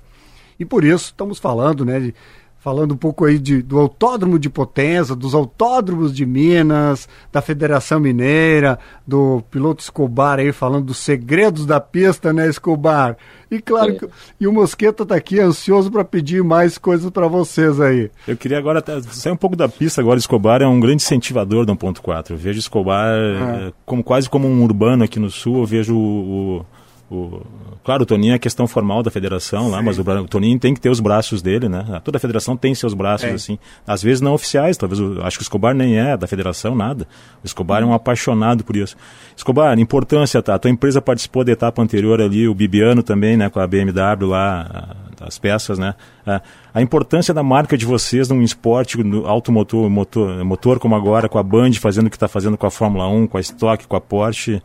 [0.58, 2.16] E por isso estamos falando né, de
[2.62, 8.00] falando um pouco aí de, do Autódromo de Potenza, dos autódromos de Minas, da Federação
[8.00, 13.18] Mineira, do piloto Escobar aí falando dos segredos da pista, né, Escobar?
[13.50, 13.96] E claro, é.
[13.96, 14.08] que,
[14.40, 18.12] e o Mosqueta tá aqui ansioso para pedir mais coisas para vocês aí.
[18.28, 21.76] Eu queria agora sair um pouco da pista agora, Escobar é um grande incentivador do
[21.76, 22.30] 1.4.
[22.30, 23.74] Eu vejo Escobar ah.
[23.88, 26.66] como quase como um urbano aqui no sul, eu vejo o, o
[27.12, 27.42] o,
[27.84, 29.72] claro, o Toninho é questão formal da federação Sim.
[29.72, 32.02] lá, mas o, o, Toninho tem que ter os braços dele, né?
[32.06, 33.34] Toda a federação tem seus braços, é.
[33.34, 33.60] assim.
[33.86, 35.02] Às vezes não oficiais, talvez.
[35.22, 37.06] acho que o Escobar nem é da federação, nada.
[37.44, 38.96] O Escobar é um apaixonado por isso.
[39.36, 40.56] Escobar, importância, tá?
[40.56, 43.50] A tua empresa participou da etapa anterior ali, o Bibiano também, né?
[43.50, 45.96] Com a BMW lá, as peças, né?
[46.26, 46.42] A,
[46.74, 51.38] a, importância da marca de vocês num esporte no automotor, motor, motor como agora, com
[51.38, 53.96] a Band fazendo o que está fazendo com a Fórmula 1, com a Stock, com
[53.96, 54.62] a Porsche.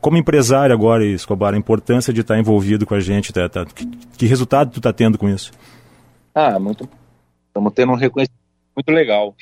[0.00, 3.64] como empresário agora, Escobar, a importância de estar tá envolvido com a gente, tá, tá,
[3.64, 5.52] que, que, resultado tu está tendo com isso?
[6.34, 6.88] Ah, muito.
[7.48, 8.42] Estamos tendo um reconhecimento
[8.76, 9.34] muito legal.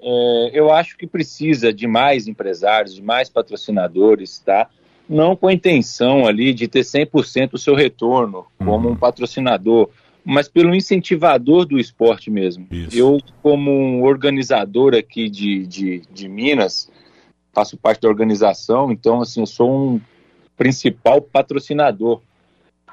[0.00, 4.68] É, eu acho que precisa de mais empresários, de mais patrocinadores, tá?
[5.08, 8.96] Não com a intenção ali de ter 100% o seu retorno como um uhum.
[8.96, 9.88] patrocinador,
[10.24, 12.66] mas pelo incentivador do esporte mesmo.
[12.70, 12.96] Isso.
[12.96, 16.90] Eu, como um organizador aqui de, de, de Minas,
[17.52, 20.00] faço parte da organização, então, assim, eu sou um
[20.56, 22.20] principal patrocinador.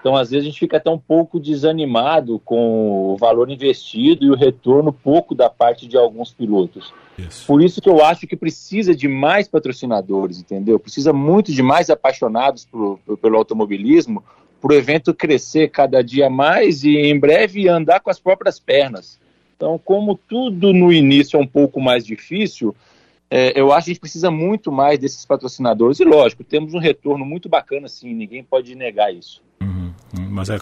[0.04, 4.30] Então, às vezes, a gente fica até um pouco desanimado com o valor investido e
[4.30, 6.94] o retorno pouco da parte de alguns pilotos.
[7.18, 7.48] Isso.
[7.48, 10.78] Por isso que eu acho que precisa de mais patrocinadores, entendeu?
[10.78, 14.22] Precisa muito de mais apaixonados por, por, pelo automobilismo,
[14.62, 19.18] para o evento crescer cada dia mais e, em breve, andar com as próprias pernas.
[19.56, 22.76] Então, como tudo no início é um pouco mais difícil,
[23.36, 26.00] é, eu acho que a gente precisa muito mais desses patrocinadores.
[26.00, 29.42] E, lógico, temos um retorno muito bacana, sim, ninguém pode negar isso.
[30.30, 30.56] Mas é,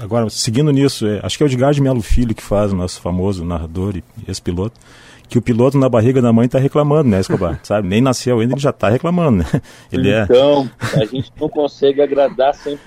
[0.00, 2.76] agora, seguindo nisso, é, acho que é o Edgar de Melo Filho que faz, o
[2.76, 4.80] nosso famoso narrador e ex-piloto,
[5.28, 7.60] que o piloto na barriga da mãe está reclamando, né, Escobar?
[7.64, 7.88] Sabe?
[7.88, 9.44] Nem nasceu ainda, ele já está reclamando, né?
[9.92, 11.02] Ele é então, é...
[11.02, 12.78] a gente não consegue agradar 100%,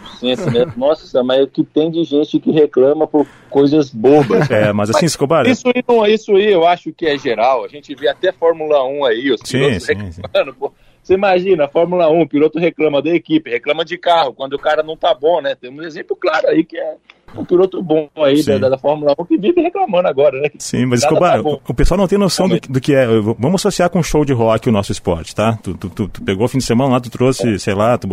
[0.52, 0.72] né?
[0.78, 4.50] Nossa, mas o que tem de gente que reclama por coisas bobas.
[4.50, 5.48] É, mas assim, Escobar...
[5.48, 8.84] Isso aí, não, isso aí eu acho que é geral, a gente vê até Fórmula
[8.86, 10.70] 1 aí, os pilotos sim, reclamando, sim.
[11.10, 14.84] Você imagina, Fórmula 1, o piloto reclama da equipe, reclama de carro, quando o cara
[14.84, 15.56] não tá bom, né?
[15.56, 16.96] Tem um exemplo claro aí que é
[17.36, 20.50] um piloto bom aí da, da, Fórmula 1 que vive reclamando agora, né?
[20.58, 23.06] Sim, mas Escobar, tá o pessoal não tem noção do, do, que é.
[23.08, 25.58] Vamos associar com show de rock o nosso esporte, tá?
[25.62, 27.58] Tu, tu, tu, tu pegou o fim de semana lá, tu trouxe, é.
[27.58, 28.08] sei lá, tu,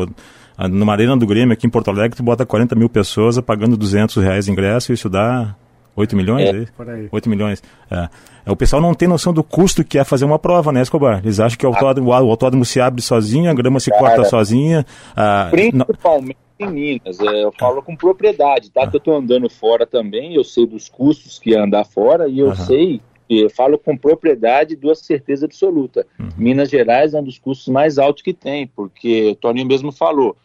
[0.70, 4.16] numa arena do Grêmio aqui em Porto Alegre, tu bota 40 mil pessoas pagando 200
[4.16, 5.55] reais de ingresso e isso dá
[5.96, 6.48] 8 milhões?
[6.48, 6.50] É.
[6.50, 6.66] Aí?
[6.76, 7.09] Por aí.
[7.11, 7.62] 8 milhões.
[7.90, 8.09] É.
[8.46, 8.50] é.
[8.50, 11.20] O pessoal não tem noção do custo que é fazer uma prova, né, Escobar?
[11.24, 14.24] Eles acham que o autódromo, o autódromo se abre sozinho, a grama se Cara, corta
[14.24, 14.85] sozinha.
[15.16, 16.45] Ah, principalmente.
[16.58, 17.20] Em Minas.
[17.20, 18.86] É, eu falo com propriedade, tá?
[18.86, 22.38] Que eu estou andando fora também, eu sei dos custos que é andar fora e
[22.38, 22.64] eu Aham.
[22.64, 26.06] sei eu falo com propriedade e duas certeza absoluta.
[26.18, 26.28] Uhum.
[26.36, 30.36] Minas Gerais é um dos custos mais altos que tem, porque o Toninho mesmo falou.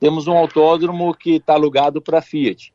[0.00, 2.72] Temos um autódromo que está alugado para a Fiat.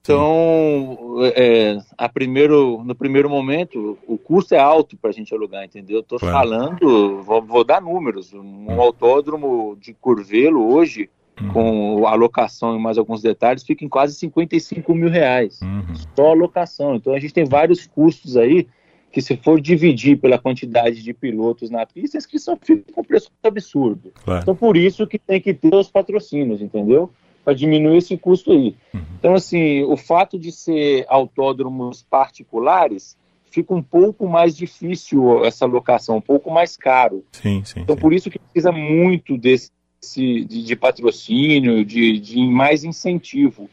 [0.00, 0.96] Então,
[1.34, 6.00] é, a primeiro, no primeiro momento, o custo é alto para a gente alugar, entendeu?
[6.00, 6.34] Estou claro.
[6.34, 8.32] falando, vou, vou, dar números.
[8.32, 8.80] Um hum.
[8.80, 11.10] autódromo de Curvelo hoje,
[11.40, 11.52] uhum.
[11.52, 15.60] com a locação e mais alguns detalhes, fica em quase 55 mil reais.
[15.62, 15.94] Uhum.
[16.16, 16.94] Só a locação.
[16.94, 18.66] Então, a gente tem vários custos aí
[19.10, 23.04] que se for dividir pela quantidade de pilotos na pista, a inscrição fica com um
[23.04, 24.12] preço absurdo.
[24.24, 24.42] Claro.
[24.42, 27.10] Então, por isso que tem que ter os patrocínios, entendeu?
[27.48, 28.76] para diminuir esse custo aí.
[28.92, 29.00] Uhum.
[29.18, 33.16] Então, assim, o fato de ser autódromos particulares
[33.50, 37.24] fica um pouco mais difícil essa locação, um pouco mais caro.
[37.32, 37.80] Sim, sim.
[37.80, 38.02] Então, sim.
[38.02, 43.68] por isso que precisa muito desse de, de patrocínio, de, de mais incentivo.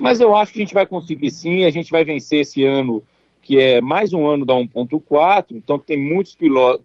[0.00, 3.02] Mas eu acho que a gente vai conseguir sim, a gente vai vencer esse ano
[3.48, 6.36] que é mais um ano da 1.4, então tem muitos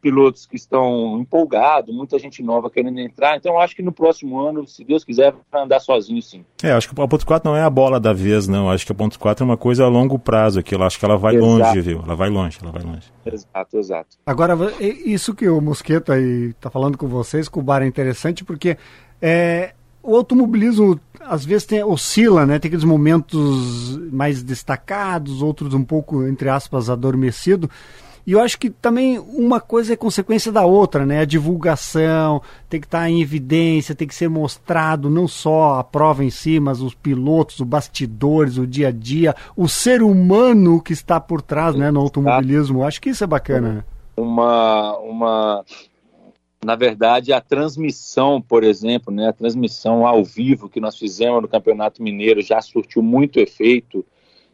[0.02, 4.40] pilotos que estão empolgados, muita gente nova querendo entrar, então eu acho que no próximo
[4.40, 6.46] ano, se Deus quiser, vai andar sozinho sim.
[6.64, 8.96] É, acho que a 1.4 não é a bola da vez, não, acho que a
[8.96, 11.52] 1.4 é uma coisa a longo prazo aqui, eu acho que ela vai exato.
[11.52, 13.12] longe, viu, ela vai longe, ela vai longe.
[13.26, 14.18] Exato, exato.
[14.26, 18.78] Agora, isso que o Mosqueta está falando com vocês, com o Bar é interessante, porque
[19.22, 22.60] é, o automobilismo às vezes tem, oscila, né?
[22.60, 27.70] Tem aqueles momentos mais destacados, outros um pouco, entre aspas, adormecido.
[28.26, 31.22] E eu acho que também uma coisa é consequência da outra, né?
[31.22, 36.24] A divulgação tem que estar em evidência, tem que ser mostrado não só a prova
[36.24, 40.94] em si, mas os pilotos, os bastidores, o dia a dia, o ser humano que
[40.94, 42.80] está por trás, né, no automobilismo.
[42.80, 43.74] Eu acho que isso é bacana.
[43.74, 43.84] Né?
[44.16, 45.66] Uma, uma
[46.64, 51.48] na verdade, a transmissão, por exemplo, né, a transmissão ao vivo que nós fizemos no
[51.48, 54.06] Campeonato Mineiro já surtiu muito efeito.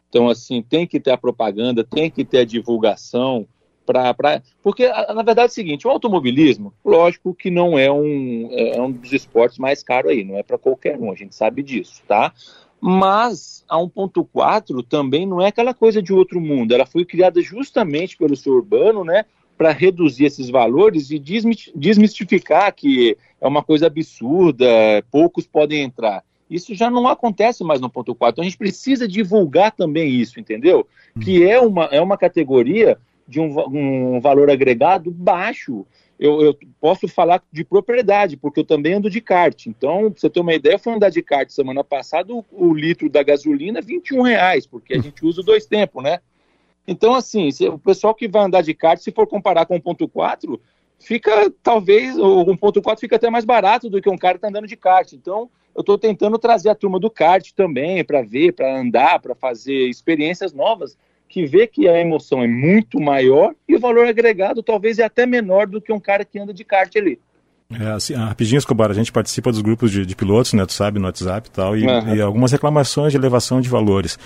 [0.10, 3.48] Então, assim, tem que ter a propaganda, tem que ter a divulgação,
[3.86, 4.42] pra, pra...
[4.62, 8.92] porque, na verdade, é o seguinte, o automobilismo, lógico que não é um, é um
[8.92, 12.32] dos esportes mais caros aí, não é para qualquer um, a gente sabe disso, tá?
[12.80, 18.16] Mas a 1.4 também não é aquela coisa de outro mundo, ela foi criada justamente
[18.16, 19.26] pelo seu urbano, né,
[19.60, 24.66] para reduzir esses valores e desmistificar que é uma coisa absurda,
[25.12, 26.24] poucos podem entrar.
[26.50, 28.36] Isso já não acontece mais no ponto 4.
[28.36, 30.88] Então a gente precisa divulgar também isso, entendeu?
[31.20, 35.86] Que é uma, é uma categoria de um, um valor agregado baixo.
[36.18, 39.68] Eu, eu, posso falar de propriedade, porque eu também ando de kart.
[39.68, 42.74] Então, pra você ter uma ideia, eu fui andar de kart semana passada, o, o
[42.74, 46.20] litro da gasolina, 21 reais, porque a gente usa dois tempos, né?
[46.90, 49.82] Então, assim, se, o pessoal que vai andar de kart, se for comparar com o
[49.82, 50.60] ponto 4,
[50.98, 54.68] fica, talvez, o 1.4 fica até mais barato do que um cara que está andando
[54.68, 55.14] de kart.
[55.14, 59.36] Então, eu estou tentando trazer a turma do kart também para ver, para andar, para
[59.36, 60.98] fazer experiências novas,
[61.28, 65.28] que vê que a emoção é muito maior e o valor agregado talvez é até
[65.28, 67.20] menor do que um cara que anda de kart ali.
[67.72, 70.74] É, assim, ah, rapidinho, Escobar, a gente participa dos grupos de, de pilotos, né, tu
[70.74, 72.16] sabe, no WhatsApp e tal, e, uhum.
[72.16, 74.18] e algumas reclamações de elevação de valores.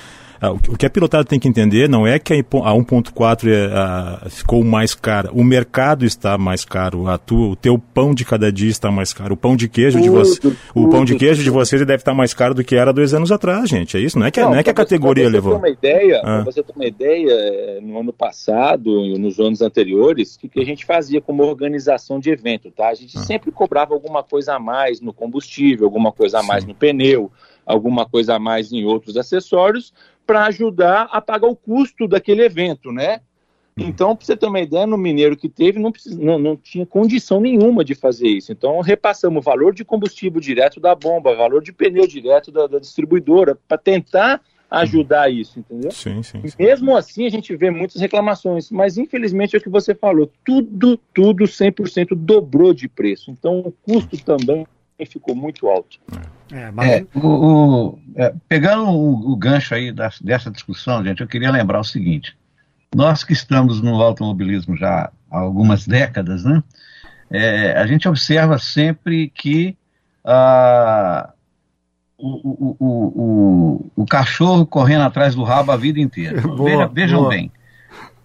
[0.44, 4.62] Ah, o que a pilotada tem que entender não é que a 1.4 é, ficou
[4.62, 8.70] mais cara, o mercado está mais caro, a tua, o teu pão de cada dia
[8.70, 11.50] está mais caro, o pão de queijo tudo, de vocês, o pão de queijo de
[11.50, 13.96] vocês deve estar mais caro do que era dois anos atrás, gente.
[13.96, 15.56] É isso, não é que, não, não é que a categoria você levou.
[15.56, 16.42] Uma ideia, ah.
[16.44, 20.50] Pra você ter uma ideia, é, no ano passado e nos anos anteriores, o que,
[20.50, 22.90] que a gente fazia como organização de evento, tá?
[22.90, 23.22] A gente ah.
[23.22, 26.72] sempre cobrava alguma coisa a mais no combustível, alguma coisa a mais Sim.
[26.72, 27.32] no pneu,
[27.66, 29.94] alguma coisa a mais em outros acessórios,
[30.26, 33.22] para ajudar a pagar o custo daquele evento, né?
[33.78, 33.88] Uhum.
[33.88, 36.86] Então, para você ter uma ideia, no Mineiro que teve, não, precisa, não, não, tinha
[36.86, 38.52] condição nenhuma de fazer isso.
[38.52, 42.80] Então, repassamos o valor de combustível direto da bomba, valor de pneu direto da, da
[42.80, 45.92] distribuidora, para tentar ajudar isso, entendeu?
[45.92, 49.70] Sim, sim, sim, Mesmo assim, a gente vê muitas reclamações, mas infelizmente é o que
[49.70, 53.30] você falou, tudo, tudo 100% dobrou de preço.
[53.30, 54.66] Então, o custo também
[55.06, 56.00] ficou muito alto.
[56.12, 56.22] É,
[56.72, 56.92] mas...
[56.92, 61.52] é, o, o, é, pegando o, o, gancho aí das, dessa discussão, gente, eu queria
[61.52, 62.38] lembrar o seguinte:
[62.94, 66.64] nós que estamos no automobilismo já há algumas décadas, né,
[67.32, 69.76] é, a gente observa sempre que
[70.24, 71.34] ah,
[72.18, 76.40] o, o, o, cachorro correndo atrás do rabo a vida inteira.
[76.46, 77.30] Boa, Veja, vejam boa.
[77.30, 77.52] bem.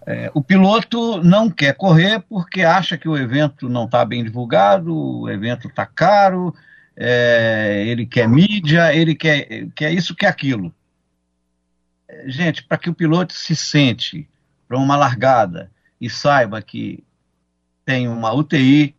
[0.05, 4.95] É, o piloto não quer correr porque acha que o evento não está bem divulgado,
[4.95, 6.53] o evento está caro,
[7.01, 10.73] é, ele quer mídia, ele quer, quer isso, quer aquilo.
[12.25, 14.27] Gente, para que o piloto se sente
[14.67, 17.01] para uma largada e saiba que
[17.85, 18.93] tem uma UTI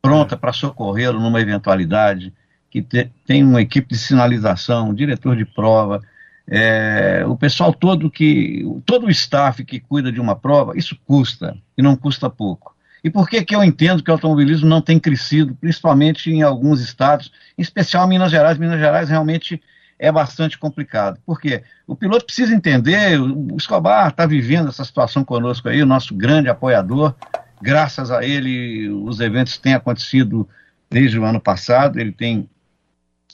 [0.00, 2.32] pronta para socorrê-lo numa eventualidade,
[2.70, 6.00] que te, tem uma equipe de sinalização, um diretor de prova,
[6.46, 11.58] é, o pessoal todo que, todo o staff que cuida de uma prova, isso custa,
[11.76, 12.75] e não custa pouco.
[13.06, 16.80] E por que, que eu entendo que o automobilismo não tem crescido, principalmente em alguns
[16.80, 18.58] estados, em especial Minas Gerais?
[18.58, 19.62] Minas Gerais realmente
[19.96, 21.16] é bastante complicado.
[21.24, 21.62] Por quê?
[21.86, 26.48] O piloto precisa entender, o Escobar está vivendo essa situação conosco aí, o nosso grande
[26.48, 27.14] apoiador.
[27.62, 30.48] Graças a ele, os eventos têm acontecido
[30.90, 32.50] desde o ano passado, ele tem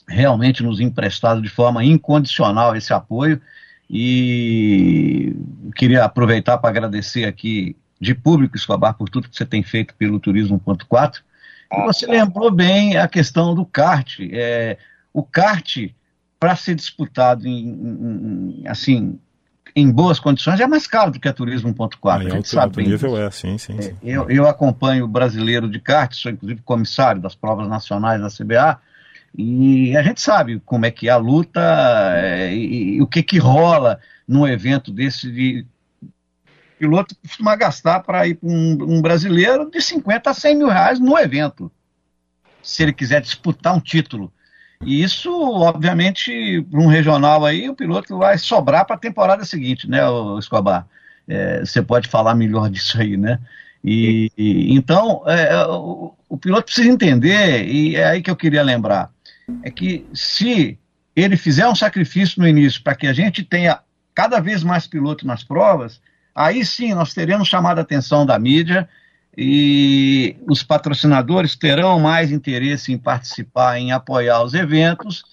[0.07, 3.41] realmente nos emprestado de forma incondicional esse apoio
[3.89, 5.35] e
[5.75, 10.19] queria aproveitar para agradecer aqui de público, Escobar, por tudo que você tem feito pelo
[10.19, 11.19] Turismo.4.
[11.19, 11.21] E
[11.71, 12.13] ah, você tá.
[12.13, 14.19] lembrou bem a questão do kart.
[14.33, 14.77] É,
[15.13, 15.77] o kart,
[16.41, 19.21] para ser disputado em, em, assim,
[19.77, 22.27] em boas condições, é mais caro do que a Turismo.4.
[22.27, 23.79] a gente sabe nível é, sim, sim.
[23.79, 23.97] É, sim.
[24.03, 28.81] Eu, eu acompanho o brasileiro de kart, sou inclusive comissário das provas nacionais da CBA,
[29.39, 31.61] e a gente sabe como é que é a luta
[32.17, 35.65] é, e, e, o que que rola num evento desse de
[36.83, 40.99] piloto costuma gastar para ir para um, um, brasileiro de 50 a 100 mil reais
[40.99, 41.71] no evento,
[42.61, 44.33] se ele quiser disputar um título.
[44.85, 49.89] E isso, obviamente, para um regional aí, o piloto vai sobrar para a temporada seguinte,
[49.89, 50.01] né,
[50.41, 50.89] Escobar?
[51.29, 53.39] É, você pode falar melhor disso aí, né?
[53.85, 58.37] E, e então, é, é, o, o, piloto precisa entender, e é aí que eu
[58.37, 59.09] queria lembrar,
[59.63, 60.77] é que se
[61.15, 63.79] ele fizer um sacrifício no início para que a gente tenha
[64.13, 66.01] cada vez mais pilotos nas provas,
[66.35, 68.89] Aí sim nós teremos chamado a atenção da mídia
[69.37, 75.25] e os patrocinadores terão mais interesse em participar, em apoiar os eventos.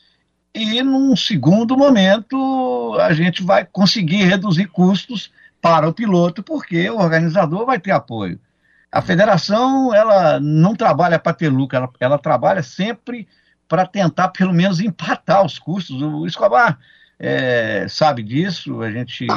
[0.53, 5.31] E num segundo momento a gente vai conseguir reduzir custos
[5.61, 8.39] para o piloto, porque o organizador vai ter apoio.
[8.91, 13.27] A federação ela não trabalha para ter lucro, ela, ela trabalha sempre
[13.67, 16.01] para tentar pelo menos empatar os custos.
[16.01, 16.79] O Escobar
[17.19, 19.27] é, sabe disso, a gente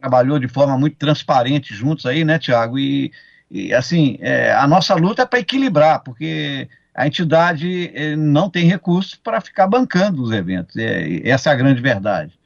[0.00, 2.78] trabalhou de forma muito transparente juntos aí, né, Tiago?
[2.78, 3.12] E,
[3.50, 8.66] e, assim, é, a nossa luta é para equilibrar, porque a entidade é, não tem
[8.66, 12.38] recursos para ficar bancando os eventos, é, essa é a grande verdade.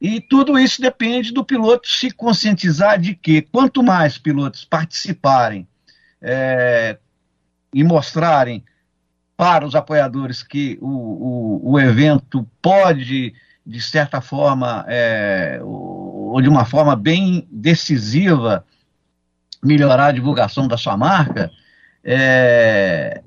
[0.00, 5.66] E tudo isso depende do piloto se conscientizar de que quanto mais pilotos participarem
[6.20, 6.98] é,
[7.72, 8.64] e mostrarem
[9.36, 13.34] para os apoiadores que o, o, o evento pode
[13.68, 18.64] de certa forma, é, ou de uma forma bem decisiva,
[19.62, 21.50] melhorar a divulgação da sua marca,
[22.02, 23.22] é,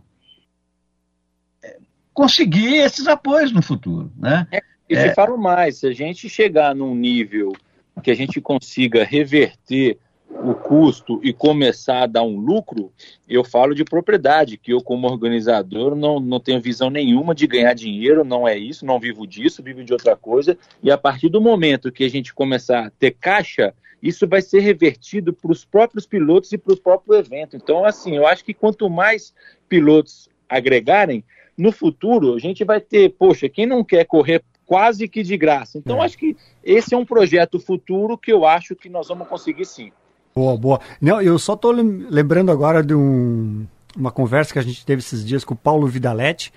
[2.12, 4.12] conseguir esses apoios no futuro.
[4.18, 4.48] Né?
[4.52, 7.54] É, e te é, falo mais, se a gente chegar num nível
[8.02, 10.00] que a gente consiga reverter
[10.44, 12.92] o custo e começar a dar um lucro,
[13.28, 17.74] eu falo de propriedade, que eu, como organizador, não, não tenho visão nenhuma de ganhar
[17.74, 20.58] dinheiro, não é isso, não vivo disso, vivo de outra coisa.
[20.82, 24.60] E a partir do momento que a gente começar a ter caixa, isso vai ser
[24.60, 27.56] revertido para os próprios pilotos e para o próprio evento.
[27.56, 29.34] Então, assim, eu acho que quanto mais
[29.70, 31.24] pilotos agregarem,
[31.58, 35.78] no futuro a gente vai ter, poxa, quem não quer correr quase que de graça?
[35.78, 36.06] Então, é.
[36.06, 39.92] acho que esse é um projeto futuro que eu acho que nós vamos conseguir sim.
[40.34, 40.80] Boa, boa.
[41.00, 43.66] Não, eu só estou lembrando agora de um,
[43.96, 46.54] uma conversa que a gente teve esses dias com o Paulo Vidaletti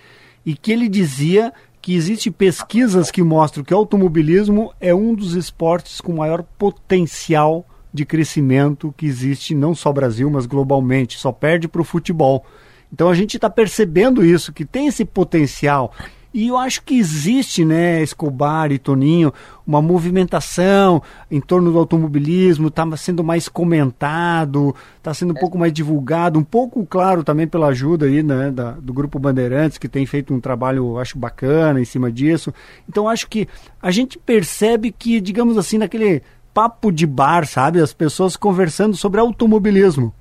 [0.47, 1.53] e que ele dizia
[1.83, 7.67] que existem pesquisas que mostram que o automobilismo é um dos esportes com maior potencial
[7.93, 11.19] de crescimento que existe não só no Brasil, mas globalmente.
[11.19, 12.45] Só perde para o futebol.
[12.93, 15.93] Então a gente está percebendo isso, que tem esse potencial.
[16.35, 19.33] E eu acho que existe, né, Escobar e Toninho,
[19.65, 25.73] uma movimentação em torno do automobilismo, está sendo mais comentado, está sendo um pouco mais
[25.73, 30.05] divulgado, um pouco, claro, também pela ajuda aí, né, da, do Grupo Bandeirantes, que tem
[30.07, 32.53] feito um trabalho, acho, bacana em cima disso.
[32.89, 33.47] Então, acho que
[33.81, 36.21] a gente percebe que, digamos assim, naquele
[36.53, 40.13] papo de bar, sabe, as pessoas conversando sobre automobilismo,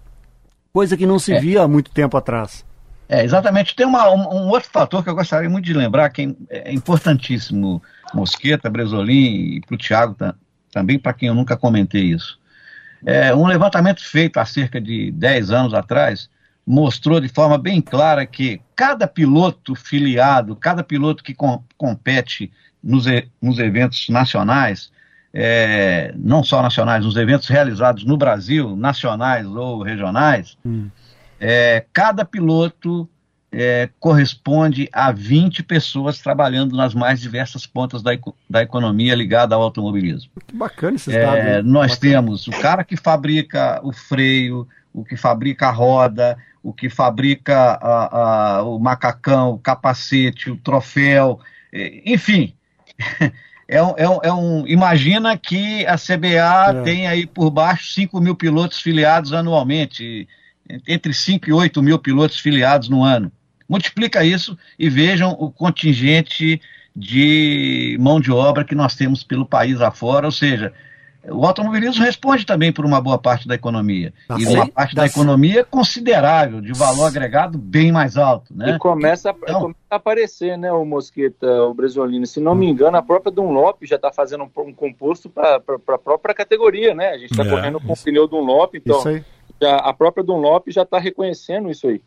[0.71, 1.39] coisa que não se é.
[1.39, 2.63] via há muito tempo atrás.
[3.13, 3.75] É, exatamente.
[3.75, 6.73] Tem uma, um, um, outro fator que eu gostaria muito de lembrar, que é, é
[6.73, 7.79] importantíssimo,
[8.11, 10.17] Mosqueta, Bresolim e para o Tiago
[10.71, 12.39] também, para quem eu nunca comentei isso.
[13.05, 16.27] É, um levantamento feito há cerca de 10 anos atrás
[16.65, 22.51] mostrou de forma bem clara que cada piloto filiado, cada piloto que com, compete
[22.83, 23.05] nos,
[23.39, 24.91] nos eventos nacionais,
[25.31, 30.89] é, não só nacionais, nos eventos realizados no Brasil, nacionais ou regionais, hum
[31.45, 33.07] é, cada piloto
[33.51, 38.11] é, corresponde a 20 pessoas trabalhando nas mais diversas pontas da,
[38.49, 40.31] da economia ligada ao automobilismo.
[40.47, 41.39] Que bacana esses dados.
[41.39, 42.11] É, nós bacana.
[42.13, 47.73] temos o cara que fabrica o freio, o que fabrica a roda, o que fabrica
[47.73, 48.19] a,
[48.59, 51.41] a, o macacão, o capacete, o troféu,
[51.73, 52.53] é, enfim.
[53.65, 56.81] É um, é, um, é um, imagina que a CBA é.
[56.83, 60.27] tem aí por baixo 5 mil pilotos filiados anualmente
[60.87, 63.31] entre 5 e 8 mil pilotos filiados no ano.
[63.67, 66.61] Multiplica isso e vejam o contingente
[66.95, 70.71] de mão de obra que nós temos pelo país afora, ou seja,
[71.29, 74.13] o automobilismo responde também por uma boa parte da economia.
[74.27, 78.53] Tá e uma parte da economia considerável, de valor agregado bem mais alto.
[78.53, 78.75] Né?
[78.75, 82.27] E começa, a, então, começa a aparecer, né, o Mosqueta, o Bresolino.
[82.27, 85.97] Se não me engano, a própria Dunlop já está fazendo um, um composto para a
[85.97, 87.11] própria categoria, né?
[87.11, 89.01] A gente está é, correndo com o pneu Dunlop, então
[89.61, 92.01] já, a própria Dunlop já está reconhecendo isso aí.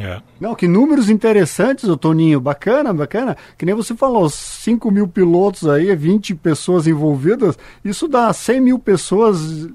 [0.00, 0.20] É.
[0.40, 2.40] Não, que números interessantes, o Toninho.
[2.40, 3.36] Bacana, bacana.
[3.56, 7.58] Que nem você falou, 5 mil pilotos aí, 20 pessoas envolvidas.
[7.84, 9.68] Isso dá 100 mil pessoas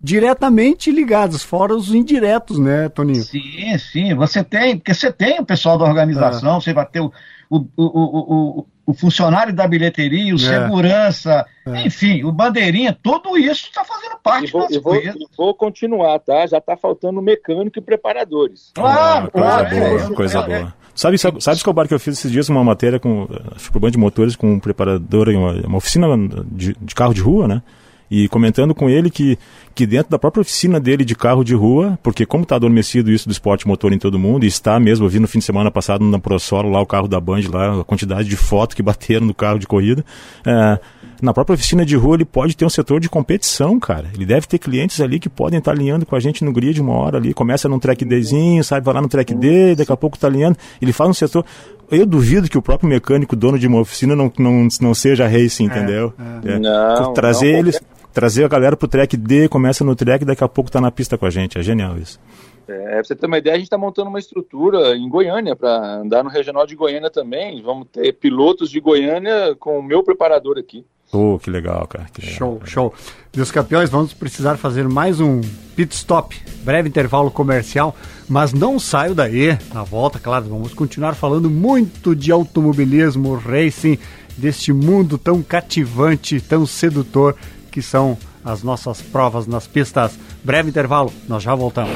[0.00, 3.22] diretamente ligadas, fora os indiretos, né, Toninho?
[3.22, 4.14] Sim, sim.
[4.14, 6.60] Você tem, porque você tem o pessoal da organização, é.
[6.60, 7.12] você vai ter o,
[7.50, 10.38] o, o, o, o funcionário da bilheteria, o é.
[10.38, 11.86] segurança, é.
[11.86, 15.14] enfim, o bandeirinha, tudo isso está fazendo parte vou, das coisas.
[15.14, 16.46] Vou, vou continuar, tá?
[16.46, 18.70] Já está faltando mecânico e preparadores.
[18.74, 19.68] Claro, ah, claro.
[19.68, 20.74] Coisa boa, é, coisa é, boa.
[20.94, 23.90] Sabe, sabe, sabe Escobar, que eu fiz esses dias uma matéria com, acho que o
[23.90, 26.06] de motores com um preparador em uma, uma oficina
[26.46, 27.62] de, de carro de rua, né?
[28.10, 29.38] E comentando com ele que,
[29.74, 33.28] que dentro da própria oficina dele de carro de rua, porque como está adormecido isso
[33.28, 35.70] do esporte motor em todo mundo, e está mesmo, eu vi no fim de semana
[35.70, 39.26] passado na ProSolo lá o carro da Band, lá a quantidade de fotos que bateram
[39.26, 40.04] no carro de corrida,
[40.44, 40.78] é,
[41.20, 44.10] na própria oficina de rua ele pode ter um setor de competição, cara.
[44.14, 46.92] Ele deve ter clientes ali que podem estar alinhando com a gente no grid uma
[46.92, 50.16] hora ali, começa num track Dzinho, sai, vai lá no track D, daqui a pouco
[50.16, 51.44] está alinhando, ele faz um setor
[51.90, 55.64] eu duvido que o próprio mecânico, dono de uma oficina, não, não, não seja racing,
[55.64, 56.12] é, entendeu?
[56.44, 56.52] É.
[56.52, 56.58] É.
[56.58, 57.80] Não, trazer não, eles,
[58.16, 61.18] trazer a galera pro track D, começa no track daqui a pouco tá na pista
[61.18, 61.58] com a gente.
[61.58, 62.18] É genial isso.
[62.66, 65.98] É, pra você ter uma ideia, a gente está montando uma estrutura em Goiânia para
[65.98, 67.60] andar no regional de Goiânia também.
[67.60, 70.82] Vamos ter pilotos de Goiânia com o meu preparador aqui.
[71.12, 72.06] Oh, que legal, cara.
[72.10, 72.38] Que legal.
[72.38, 72.94] Show, show.
[73.36, 75.42] Meus campeões, vamos precisar fazer mais um
[75.76, 77.94] pit stop, breve intervalo comercial,
[78.26, 79.58] mas não saio daí.
[79.74, 83.98] Na volta, claro, vamos continuar falando muito de automobilismo, racing,
[84.38, 87.36] deste mundo tão cativante, tão sedutor
[87.76, 90.18] que são as nossas provas nas pistas.
[90.42, 91.92] Breve intervalo, nós já voltamos.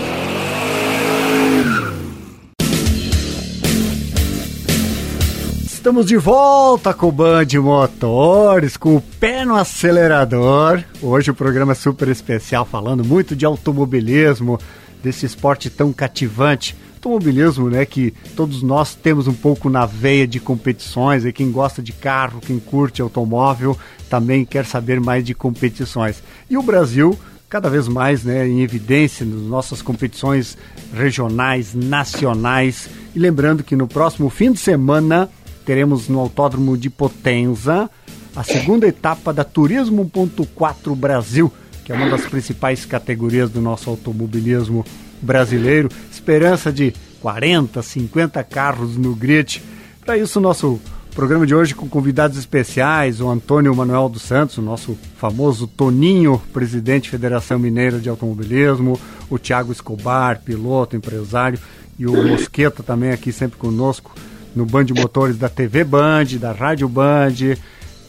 [5.64, 10.84] Estamos de volta com o Band Motores, com o pé no acelerador.
[11.00, 14.58] Hoje o programa é super especial, falando muito de automobilismo,
[15.02, 16.76] desse esporte tão cativante.
[17.00, 21.82] Automobilismo, né, que todos nós temos um pouco na veia de competições, e quem gosta
[21.82, 23.74] de carro, quem curte automóvel,
[24.10, 26.22] também quer saber mais de competições.
[26.50, 27.18] E o Brasil
[27.50, 30.56] cada vez mais né, em evidência nas nossas competições
[30.94, 32.88] regionais, nacionais.
[33.14, 35.28] E lembrando que no próximo fim de semana
[35.66, 37.90] teremos no Autódromo de Potenza
[38.36, 41.52] a segunda etapa da Turismo 1.4 Brasil,
[41.84, 44.84] que é uma das principais categorias do nosso automobilismo
[45.20, 45.88] brasileiro.
[46.20, 46.92] Esperança de
[47.22, 49.62] 40, 50 carros no grid.
[50.04, 50.78] Para isso, nosso
[51.14, 56.40] programa de hoje com convidados especiais, o Antônio Manuel dos Santos, o nosso famoso Toninho,
[56.52, 59.00] presidente da Federação Mineira de Automobilismo,
[59.30, 61.58] o Thiago Escobar, piloto, empresário,
[61.98, 64.14] e o Mosqueta também aqui sempre conosco,
[64.54, 67.56] no Band Motores da TV Band, da Rádio Band.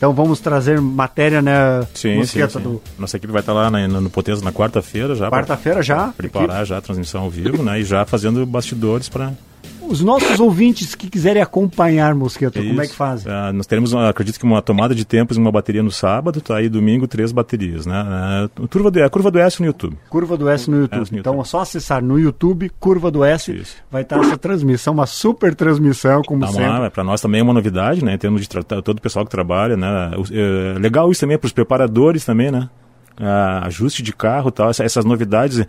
[0.02, 1.86] Então vamos trazer matéria, né?
[1.94, 2.60] Sim, sim, sim.
[2.60, 2.82] Do...
[2.98, 5.30] Nossa equipe vai estar lá na, no Potenza na quarta-feira já.
[5.30, 6.08] Quarta-feira já.
[6.08, 7.80] Preparar já a transmissão ao vivo, né?
[7.80, 9.32] E já fazendo bastidores para
[9.88, 12.68] os nossos ouvintes que quiserem acompanhar Mosquito, Isso.
[12.68, 13.32] como é que fazem?
[13.32, 16.58] Ah, nós teremos, acredito que uma tomada de tempos e uma bateria no sábado, tá
[16.58, 17.96] aí domingo três baterias, né?
[17.96, 19.98] A ah, curva do, a curva do S no YouTube.
[20.10, 21.02] Curva do S no YouTube.
[21.02, 21.48] S no então YouTube.
[21.48, 23.76] é só acessar no YouTube, Curva do S, Isso.
[23.90, 26.90] vai estar essa transmissão, uma super transmissão, como tá sempre.
[26.90, 28.14] Para nós também é uma novidade, né?
[28.14, 30.12] Em termos de tratar todo o pessoal que trabalha, né?
[30.32, 32.70] É, legal isso também para os preparadores também, né?
[33.64, 35.64] Ajuste de carro tal, essa, essas novidades,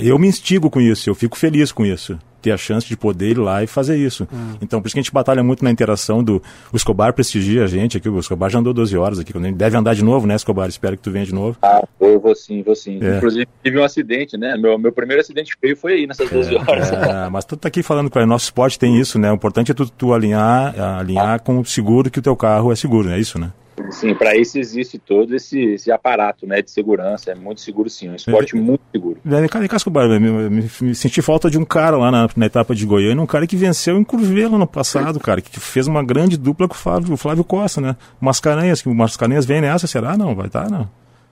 [0.00, 3.30] eu me instigo com isso, eu fico feliz com isso ter a chance de poder
[3.30, 4.28] ir lá e fazer isso.
[4.30, 4.56] Hum.
[4.60, 6.42] Então, por isso que a gente batalha muito na interação do.
[6.70, 8.06] O Escobar prestigia a gente aqui.
[8.06, 9.32] O Escobar já andou 12 horas aqui.
[9.52, 10.68] Deve andar de novo, né, Escobar?
[10.68, 11.56] Espero que tu venha de novo.
[11.62, 12.98] Ah, eu vou sim, vou sim.
[13.02, 13.16] É.
[13.16, 14.56] Inclusive, tive um acidente, né?
[14.58, 16.92] Meu, meu primeiro acidente feio foi aí nessas 12 é, horas.
[16.92, 19.32] É, mas tu tá aqui falando que o nosso esporte tem isso, né?
[19.32, 21.38] O importante é tu, tu alinhar, alinhar ah.
[21.38, 23.50] com o seguro que o teu carro é seguro, é isso, né?
[23.90, 27.32] Sim, para isso existe todo esse, esse aparato né, de segurança.
[27.32, 28.08] É muito seguro, sim.
[28.08, 29.20] É um esporte é, muito seguro.
[29.50, 32.86] Cá, Casco me, me, me, senti falta de um cara lá na, na, etapa de
[32.86, 36.68] Goiânia, um cara que venceu em Curvelo no passado, cara, que fez uma grande dupla
[36.68, 37.96] com o Flávio, o Flávio Costa, né?
[38.20, 40.16] Mascarenhas, que o Mascarenhas vem nessa, será?
[40.16, 40.88] Não, vai estar, tá, não.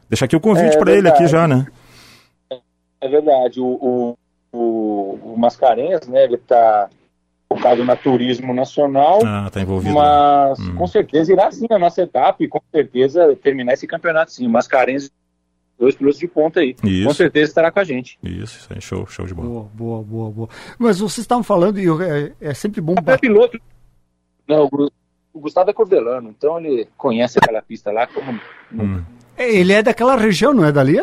[0.08, 1.66] Deixa aqui o convite é, para ele aqui já, né?
[3.00, 3.60] É verdade.
[3.60, 4.18] O, o,
[4.52, 6.88] o, o Mascarenhas, né, ele está
[7.52, 9.20] focado na turismo nacional.
[9.24, 9.94] Ah, tá envolvido.
[9.94, 10.74] Mas hum.
[10.74, 14.48] com certeza irá sim a nossa etapa e com certeza terminar esse campeonato sim.
[14.48, 15.10] Mascarenhas,
[15.78, 16.74] dois pilotos de ponta aí.
[16.82, 17.06] Isso.
[17.06, 18.18] Com certeza estará com a gente.
[18.22, 19.48] Isso, isso aí, show, show de bola.
[19.48, 20.48] Boa, boa, boa, boa.
[20.78, 22.94] Mas vocês estavam falando, e é, é sempre bom.
[23.06, 23.60] É piloto.
[24.48, 24.68] Não,
[25.32, 28.40] o Gustavo é cordelano, então ele conhece aquela pista lá como.
[28.72, 29.02] Hum.
[29.36, 31.00] É, ele é daquela região, não é dali?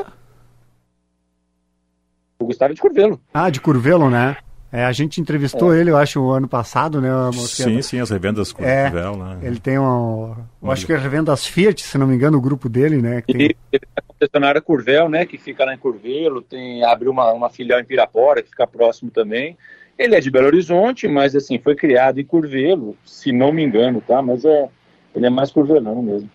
[2.39, 3.20] O Gustavo é de Curvelo.
[3.34, 4.38] Ah, de Curvelo, né?
[4.72, 5.80] É, a gente entrevistou é.
[5.80, 7.09] ele, eu acho, o ano passado, né?
[7.34, 9.39] Sim, sim, as revendas com é, né?
[9.41, 10.36] Ele tem um.
[10.61, 13.22] Eu acho que é a revendas Fiat, se não me engano, o grupo dele, né?
[13.22, 13.36] Tem...
[13.36, 15.26] Ele é concessionária Curvel, né?
[15.26, 19.09] Que fica lá em Curvelo, tem, abriu uma, uma filial em Pirapora, que fica próximo
[19.09, 19.57] também.
[19.97, 24.01] Ele é de Belo Horizonte, mas assim, foi criado em Curvelo, se não me engano,
[24.05, 24.22] tá?
[24.22, 24.70] Mas é,
[25.15, 26.30] ele é mais curvelano mesmo.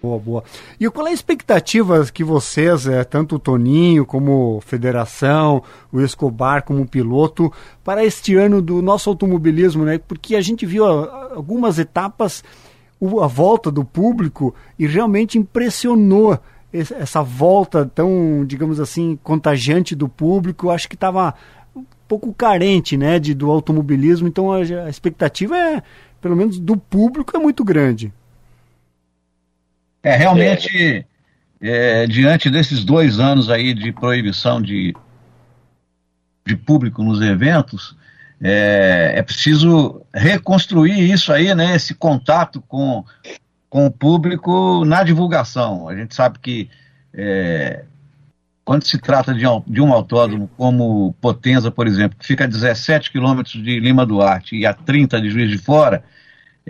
[0.00, 0.44] Boa, boa.
[0.78, 6.62] E qual é a expectativa que vocês, é, tanto o Toninho como Federação, o Escobar
[6.62, 9.98] como piloto, para este ano do nosso automobilismo, né?
[9.98, 12.44] Porque a gente viu algumas etapas,
[13.20, 16.38] a volta do público e realmente impressionou
[16.72, 20.70] essa volta tão, digamos assim, contagiante do público.
[20.70, 21.34] Acho que estava
[21.74, 24.28] um pouco carente, né, de, do automobilismo.
[24.28, 25.82] Então a, a expectativa é,
[26.20, 28.12] pelo menos do público, é muito grande.
[30.02, 31.04] É, realmente,
[31.60, 34.94] é, diante desses dois anos aí de proibição de,
[36.46, 37.96] de público nos eventos,
[38.40, 43.04] é, é preciso reconstruir isso aí, né, esse contato com,
[43.68, 45.88] com o público na divulgação.
[45.88, 46.70] A gente sabe que
[47.12, 47.84] é,
[48.64, 52.46] quando se trata de um, de um autódromo como Potenza, por exemplo, que fica a
[52.46, 56.04] 17 quilômetros de Lima Duarte e a 30 de Juiz de Fora,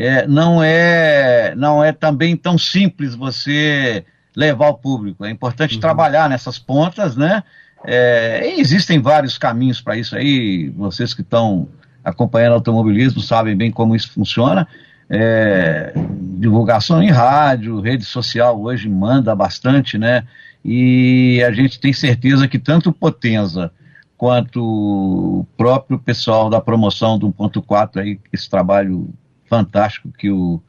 [0.00, 4.04] é, não, é, não é também tão simples você
[4.36, 5.24] levar o público.
[5.24, 5.80] É importante uhum.
[5.80, 7.42] trabalhar nessas pontas, né?
[7.84, 11.68] É, existem vários caminhos para isso aí, vocês que estão
[12.04, 14.68] acompanhando automobilismo sabem bem como isso funciona,
[15.10, 15.92] é,
[16.38, 20.24] divulgação em rádio, rede social hoje manda bastante, né?
[20.64, 23.72] E a gente tem certeza que tanto o Potenza
[24.16, 29.08] quanto o próprio pessoal da promoção do 1.4 aí, esse trabalho
[29.48, 30.60] fantástico que o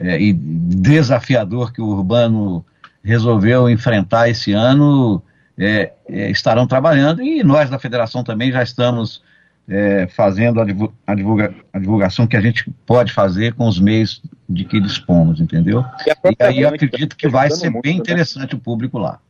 [0.00, 2.64] é, e desafiador que o Urbano
[3.02, 5.22] resolveu enfrentar esse ano,
[5.56, 9.22] é, é, estarão trabalhando e nós da federação também já estamos
[9.68, 10.66] é, fazendo a,
[11.06, 15.40] a, divulga, a, divulgação que a gente pode fazer com os meios de que dispomos,
[15.40, 15.84] entendeu?
[16.06, 18.00] E, e aí eu acredito que vai ser muito, bem né?
[18.00, 18.58] interessante né?
[18.58, 19.20] o público lá.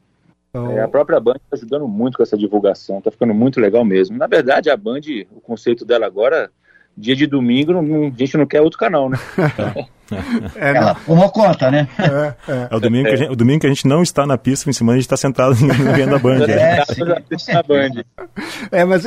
[0.50, 0.70] Então...
[0.72, 4.16] É, a própria Band está ajudando muito com essa divulgação, está ficando muito legal mesmo.
[4.16, 6.50] Na verdade, a Band, o conceito dela agora,
[6.98, 9.18] dia de domingo, não, a gente não quer outro canal, né?
[10.56, 11.86] É, Ela tomou conta, né?
[11.98, 12.68] É, é.
[12.70, 14.70] é o, domingo que a gente, o domingo que a gente não está na pista,
[14.70, 15.54] de semana a gente está sentado
[15.94, 16.46] vendo a Band.
[16.48, 17.62] É, é.
[17.62, 18.04] Band.
[18.72, 19.04] é mas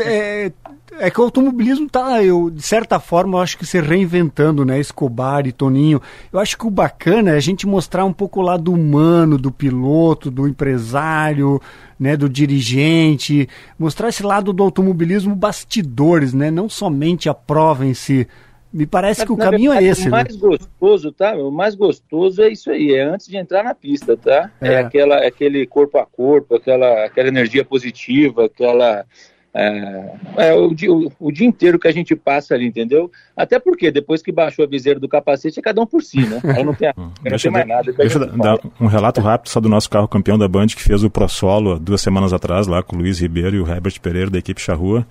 [0.99, 4.79] é, que o automobilismo tá, eu, de certa forma, eu acho que se reinventando, né?
[4.79, 6.01] Escobar e Toninho.
[6.31, 9.51] Eu acho que o bacana é a gente mostrar um pouco o lado humano do
[9.51, 11.61] piloto, do empresário,
[11.99, 12.17] né?
[12.17, 13.47] Do dirigente.
[13.79, 16.51] Mostrar esse lado do automobilismo bastidores, né?
[16.51, 18.27] Não somente a prova em si.
[18.73, 20.07] Me parece que o caminho é verdade, é esse.
[20.07, 20.39] O mais né?
[20.39, 21.33] gostoso, tá?
[21.35, 24.49] O mais gostoso é isso aí, é antes de entrar na pista, tá?
[24.61, 29.05] É, é aquela, aquele corpo a corpo, aquela, aquela energia positiva, aquela
[29.53, 33.11] é, é o, dia, o, o, dia inteiro que a gente passa ali, entendeu?
[33.35, 36.39] Até porque depois que baixou a viseira do capacete é cada um por si, né?
[36.55, 37.91] Aí não tem, não deixa tem mais nada.
[37.91, 41.03] Deixa eu dar um relato rápido só do nosso carro campeão da Band que fez
[41.03, 44.29] o Pro Solo duas semanas atrás lá com o Luiz Ribeiro e o Herbert Pereira
[44.29, 45.05] da equipe Charrua.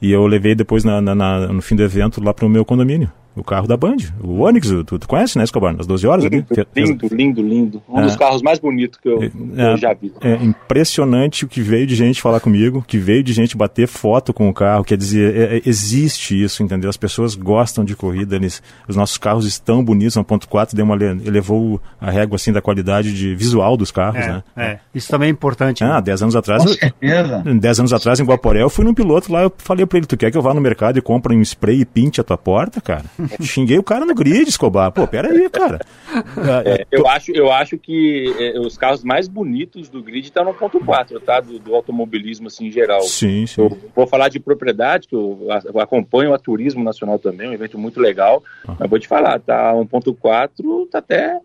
[0.00, 2.64] E eu levei depois na, na, na, no fim do evento lá para o meu
[2.66, 5.76] condomínio o carro da Band, o Onix, tu, tu conhece, né, Escobar?
[5.76, 6.66] Nas 12 horas lindo, ali?
[6.74, 7.82] Lindo, lindo, lindo.
[7.86, 10.10] Um é, dos carros mais bonitos que eu, é, eu já vi.
[10.22, 14.32] É impressionante o que veio de gente falar comigo, que veio de gente bater foto
[14.32, 14.82] com o carro.
[14.82, 16.88] Quer dizer, é, é existe isso, entendeu?
[16.88, 20.16] As pessoas gostam de corrida, eles, os nossos carros estão bonitos.
[20.16, 24.44] 1.4 deu uma, elevou a régua assim da qualidade de visual dos carros, é, né?
[24.56, 25.84] É, isso também é importante.
[25.84, 26.62] Ah, 10 anos atrás.
[26.62, 27.42] Com certeza.
[27.44, 30.16] 10 anos atrás em Guaporé, eu fui num piloto lá, eu falei para ele: tu
[30.16, 32.80] quer que eu vá no mercado e compre um spray e pinte a tua porta,
[32.80, 33.04] cara?
[33.42, 34.92] Xinguei o cara no grid, Escobar.
[34.92, 35.80] Pô, peraí, cara.
[36.64, 40.54] É, eu, acho, eu acho que é, os carros mais bonitos do grid estão no
[40.54, 41.40] ponto 4, tá?
[41.40, 43.02] Do, do, automobilismo, assim, em geral.
[43.02, 43.60] Sim, sim.
[43.60, 47.78] Eu vou falar de propriedade, que eu, eu acompanho a Turismo Nacional também, um evento
[47.78, 48.42] muito legal.
[48.66, 48.76] Ah.
[48.78, 49.72] Mas vou te falar, tá?
[49.72, 51.40] 1.4 tá até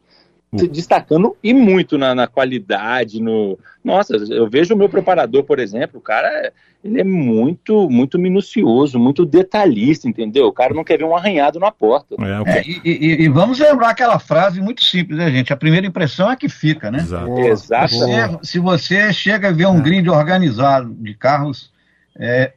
[0.58, 3.58] se destacando e muito na, na, qualidade, no...
[3.84, 6.52] Nossa, eu vejo o meu preparador, por exemplo, o cara,
[6.84, 10.48] ele é muito, muito minucioso, muito detalhista, entendeu?
[10.48, 12.16] O cara não quer ver um arranhado na porta.
[12.20, 12.54] É, okay.
[12.54, 15.54] é, e, e, e, vamos lembrar aquela frase muito simples, né, gente?
[15.54, 17.00] A primeira impressão é que fica, né?
[17.00, 17.40] Exato.
[17.40, 17.96] Exato.
[17.96, 19.82] Você, se você chega a ver um é.
[19.82, 21.72] grid organizado de carros
[22.20, 22.54] é,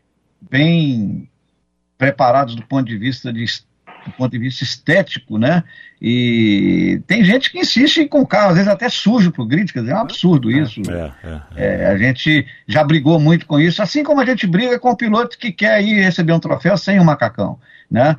[0.50, 1.28] bem
[1.96, 3.44] preparados do ponto de vista de
[4.04, 5.62] do ponto de vista estético, né?
[6.00, 9.80] E tem gente que insiste com o carro, às vezes até sujo pro grid, quer
[9.80, 10.82] dizer, é um absurdo é, isso.
[10.90, 11.82] É, é, é.
[11.82, 14.96] é, a gente já brigou muito com isso, assim como a gente briga com o
[14.96, 17.58] piloto que quer ir receber um troféu sem o um macacão,
[17.90, 18.16] né?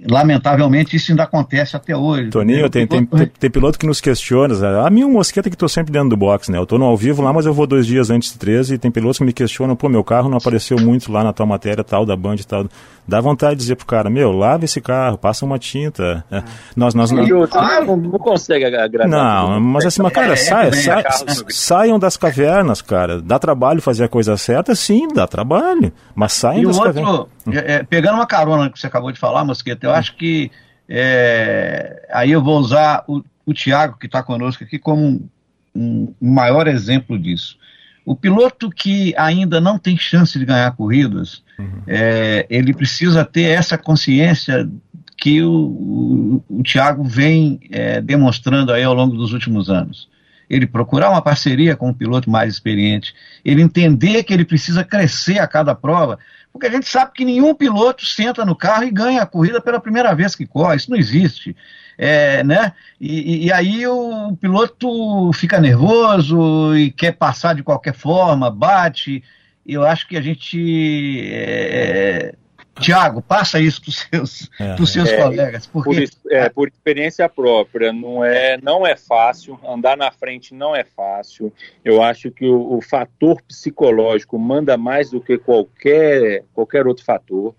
[0.00, 2.30] É, lamentavelmente isso ainda acontece até hoje.
[2.30, 5.92] Toninho, tem, tem, tem, tem, piloto que nos questiona, a um mosqueta que estou sempre
[5.92, 6.58] dentro do box, né?
[6.58, 8.78] Eu estou no ao vivo lá, mas eu vou dois dias antes de 13 e
[8.78, 11.82] tem pilotos que me questionam, pô, meu carro não apareceu muito lá na tua matéria
[11.82, 12.66] tal, da Band e tal.
[13.06, 16.22] Dá vontade de dizer pro cara, meu, lava esse carro, passa uma tinta.
[16.30, 16.42] É.
[16.76, 19.08] Nós, nós, não, não, não consegue agradar.
[19.08, 21.04] Não, mas assim, mas cara, é, sai, sai,
[21.48, 23.22] saiam das cavernas, cara.
[23.22, 24.74] Dá trabalho fazer a coisa certa?
[24.74, 25.90] Sim, dá trabalho.
[26.14, 27.26] Mas saiam e das outro, cavernas.
[27.52, 30.50] É, é, pegando uma carona que você acabou de falar, Mosqueta, eu acho que
[30.88, 35.28] é, aí eu vou usar o, o Tiago, que está conosco aqui, como um,
[35.74, 37.58] um, um maior exemplo disso.
[38.04, 41.82] O piloto que ainda não tem chance de ganhar corridas, uhum.
[41.86, 44.66] é, ele precisa ter essa consciência
[45.14, 50.08] que o, o, o Thiago vem é, demonstrando aí ao longo dos últimos anos.
[50.48, 55.38] Ele procurar uma parceria com um piloto mais experiente, ele entender que ele precisa crescer
[55.40, 56.18] a cada prova,
[56.52, 59.80] porque a gente sabe que nenhum piloto senta no carro e ganha a corrida pela
[59.80, 61.54] primeira vez que corre, isso não existe
[61.98, 62.72] é, né?
[63.00, 69.22] E, e, aí o piloto fica nervoso e quer passar de qualquer forma, bate.
[69.66, 71.28] Eu acho que a gente.
[71.32, 72.34] É,
[72.80, 75.66] Tiago, passa isso para os seus, é, seus é, colegas.
[75.66, 76.08] Porque...
[76.22, 80.84] Por, é, por experiência própria, não é, não é fácil, andar na frente não é
[80.84, 81.52] fácil.
[81.84, 87.54] Eu acho que o, o fator psicológico manda mais do que qualquer, qualquer outro fator.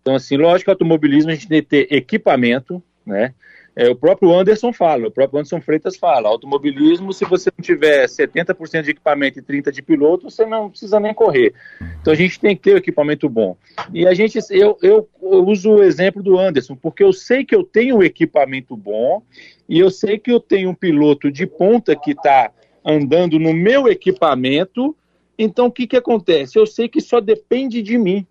[0.00, 3.32] Então, assim, lógico que o automobilismo a gente tem que ter equipamento, né?
[3.76, 8.06] É, o próprio Anderson fala, o próprio Anderson Freitas fala, automobilismo, se você não tiver
[8.06, 11.52] 70% de equipamento e 30% de piloto, você não precisa nem correr.
[12.00, 13.56] Então a gente tem que ter o equipamento bom.
[13.92, 17.64] E a gente, eu, eu, uso o exemplo do Anderson, porque eu sei que eu
[17.64, 19.22] tenho um equipamento bom
[19.68, 22.52] e eu sei que eu tenho um piloto de ponta que está
[22.84, 24.96] andando no meu equipamento.
[25.36, 26.56] Então o que, que acontece?
[26.56, 28.24] Eu sei que só depende de mim.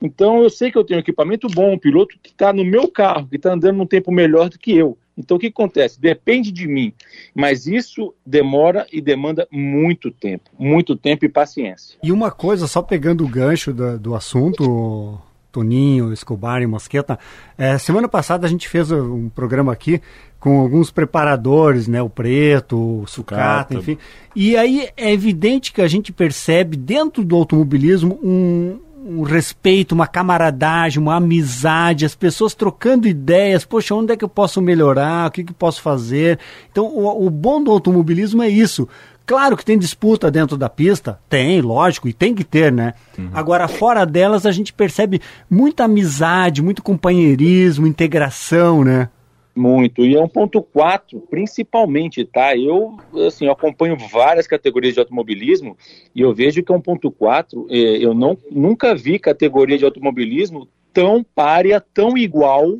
[0.00, 2.88] Então eu sei que eu tenho um equipamento bom, um piloto que está no meu
[2.88, 4.96] carro, que está andando num tempo melhor do que eu.
[5.16, 6.00] Então o que acontece?
[6.00, 6.94] Depende de mim,
[7.34, 11.98] mas isso demora e demanda muito tempo, muito tempo e paciência.
[12.02, 15.20] E uma coisa, só pegando o gancho do, do assunto,
[15.52, 17.18] Toninho, Escobar e Mosqueta,
[17.58, 20.00] é, semana passada a gente fez um programa aqui
[20.38, 23.98] com alguns preparadores, né, o preto, o sucata, enfim.
[24.34, 30.06] E aí é evidente que a gente percebe dentro do automobilismo um, um respeito, uma
[30.06, 35.30] camaradagem, uma amizade, as pessoas trocando ideias, poxa, onde é que eu posso melhorar, o
[35.30, 36.38] que, que posso fazer.
[36.70, 38.86] Então, o, o bom do automobilismo é isso.
[39.24, 42.94] Claro que tem disputa dentro da pista, tem, lógico, e tem que ter, né?
[43.16, 43.30] Uhum.
[43.32, 49.08] Agora, fora delas, a gente percebe muita amizade, muito companheirismo, integração, né?
[49.54, 50.04] Muito.
[50.04, 52.56] E é um ponto 4, principalmente, tá?
[52.56, 52.96] Eu,
[53.26, 55.76] assim, eu acompanho várias categorias de automobilismo
[56.14, 59.84] e eu vejo que é um ponto 4, é, eu não, nunca vi categoria de
[59.84, 62.78] automobilismo tão párea, tão igual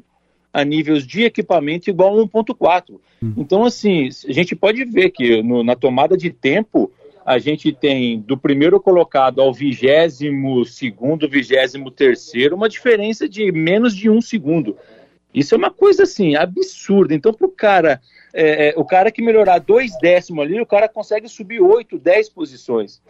[0.52, 2.98] a níveis de equipamento igual a 1.4.
[3.22, 3.34] Hum.
[3.36, 6.90] Então, assim, a gente pode ver que no, na tomada de tempo,
[7.24, 13.94] a gente tem do primeiro colocado ao vigésimo segundo, vigésimo terceiro, uma diferença de menos
[13.94, 14.76] de um segundo.
[15.34, 17.14] Isso é uma coisa assim absurda.
[17.14, 18.00] Então, para o cara,
[18.32, 22.28] é, é, o cara que melhorar dois décimos ali, o cara consegue subir oito, dez
[22.28, 23.00] posições.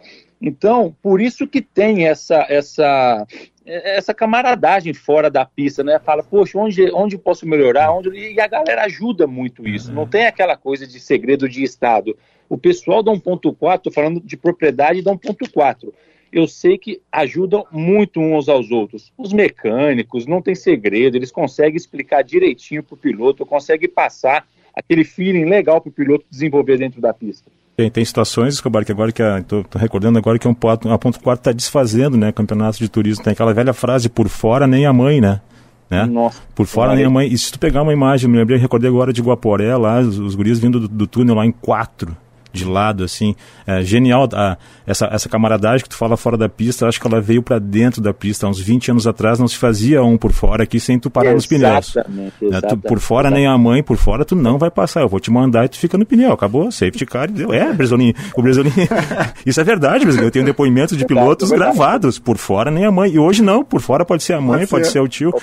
[0.41, 3.27] Então, por isso que tem essa essa
[3.63, 5.99] essa camaradagem fora da pista, né?
[5.99, 7.91] Fala, poxa, onde onde posso melhorar?
[7.91, 9.89] Onde e a galera ajuda muito isso.
[9.89, 9.95] Uhum.
[9.95, 12.17] Não tem aquela coisa de segredo de estado.
[12.49, 15.93] O pessoal da 1.4, estou falando de propriedade da 1.4
[16.31, 19.11] eu sei que ajudam muito uns aos outros.
[19.17, 25.03] Os mecânicos não tem segredo, eles conseguem explicar direitinho para o piloto, conseguem passar aquele
[25.03, 27.51] feeling legal para o piloto desenvolver dentro da pista.
[27.75, 31.19] Tem, tem situações, Escobar, que agora que estou recordando agora que um ponto, a ponto
[31.19, 32.31] 4 está desfazendo, né?
[32.31, 33.23] Campeonato de turismo.
[33.23, 35.41] Tem aquela velha frase, por fora nem a mãe, né?
[35.89, 36.05] Né?
[36.05, 37.27] Nossa, por fora nem a mãe.
[37.27, 40.35] E se tu pegar uma imagem, me lembrei, recordei agora de Guaporé, lá, os, os
[40.35, 42.15] guris vindo do, do túnel lá em quatro
[42.51, 43.35] de lado, assim.
[43.65, 47.21] É, genial a, essa, essa camaradagem que tu fala fora da pista, acho que ela
[47.21, 48.45] veio para dentro da pista.
[48.45, 51.33] Há uns 20 anos atrás não se fazia um por fora aqui sem tu parar
[51.33, 51.89] nos pneus.
[51.89, 55.01] Exatamente, é, tu, por fora nem a mãe, por fora tu não vai passar.
[55.01, 56.31] Eu vou te mandar e tu fica no pneu.
[56.31, 57.53] Acabou, safety car e deu.
[57.53, 58.75] É, Bresolinho, o Bresolinho.
[59.45, 60.27] Isso é verdade, Bresolinho.
[60.27, 62.19] Eu tenho depoimentos de pilotos gravados.
[62.19, 63.11] Por fora nem a mãe.
[63.11, 64.93] E hoje não, por fora pode ser a mãe, pode, pode ser.
[64.93, 64.99] ser.
[64.99, 65.33] o tio.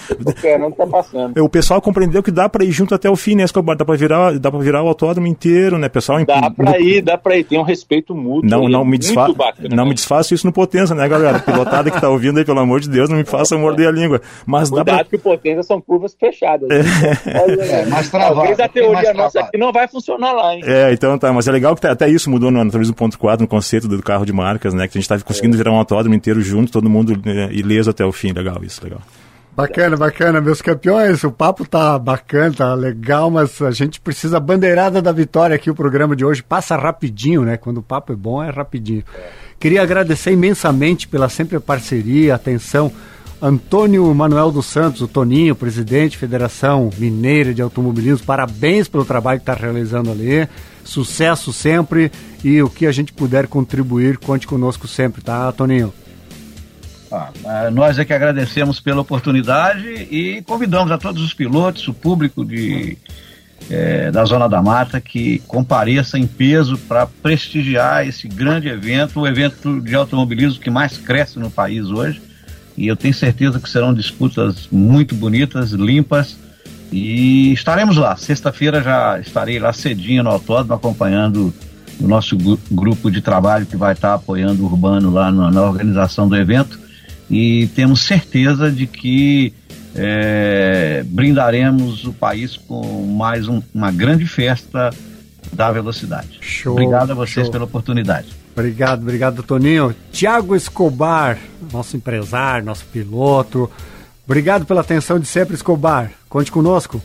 [0.59, 1.42] não tá passando.
[1.42, 3.76] O pessoal compreendeu que dá para ir junto até o fim, né, Escobar?
[3.76, 6.24] Dá para virar, dá para virar o autódromo inteiro, né, pessoal?
[6.24, 7.44] Dá para ir, dá para ir.
[7.44, 8.49] Tem um respeito mútuo.
[8.49, 9.34] Não, não me desfaça.
[9.70, 11.38] Não me desfaça isso no Potência, né, galera?
[11.40, 14.20] Pilotada que tá ouvindo aí, pelo amor de Deus, não me faça morder a língua.
[14.46, 15.05] Mas Cuidado dá pra...
[15.05, 16.68] que o Potência são curvas fechadas.
[16.70, 18.36] É, é mais travado.
[18.36, 20.62] Talvez a teoria nossa aqui não vai funcionar lá, hein?
[20.64, 21.32] É, então tá.
[21.32, 23.88] Mas é legal que tá, até isso mudou no, talvez no ponto 4, no conceito
[23.88, 24.88] do carro de marcas, né?
[24.88, 25.59] Que a gente tá conseguindo é.
[25.59, 28.32] virar um autódromo inteiro junto, todo mundo né, ileso até o fim.
[28.32, 29.01] Legal isso, legal.
[29.59, 31.24] Bacana, bacana, meus campeões.
[31.24, 35.68] O papo tá bacana, tá legal, mas a gente precisa bandeirada da vitória aqui.
[35.68, 37.56] O programa de hoje passa rapidinho, né?
[37.56, 39.02] Quando o papo é bom, é rapidinho.
[39.59, 42.92] Queria agradecer imensamente pela sempre parceria, atenção.
[43.42, 49.40] Antônio Manuel dos Santos, o Toninho, presidente da Federação Mineira de Automobilismo, parabéns pelo trabalho
[49.40, 50.48] que está realizando ali.
[50.84, 52.12] Sucesso sempre
[52.44, 55.92] e o que a gente puder contribuir, conte conosco sempre, tá, Toninho?
[57.11, 61.94] Ah, é, nós é que agradecemos pela oportunidade e convidamos a todos os pilotos, o
[61.94, 62.98] público de,
[63.70, 69.26] é, da Zona da Mata, que compareça em peso para prestigiar esse grande evento, o
[69.26, 72.20] evento de automobilismo que mais cresce no país hoje.
[72.76, 76.36] E eu tenho certeza que serão disputas muito bonitas, limpas.
[76.92, 78.16] E estaremos lá.
[78.16, 81.52] Sexta-feira já estarei lá cedinho no autódromo acompanhando
[82.00, 82.36] o nosso
[82.70, 86.78] grupo de trabalho que vai estar apoiando o Urbano lá na, na organização do evento
[87.31, 89.53] e temos certeza de que
[89.95, 94.91] é, brindaremos o país com mais um, uma grande festa
[95.53, 96.39] da velocidade.
[96.41, 97.53] Show, obrigado a vocês show.
[97.53, 98.29] pela oportunidade.
[98.53, 99.95] Obrigado, obrigado, Toninho.
[100.12, 101.39] Tiago Escobar,
[101.72, 103.70] nosso empresário, nosso piloto.
[104.26, 106.11] Obrigado pela atenção de sempre, Escobar.
[106.29, 107.01] Conte conosco.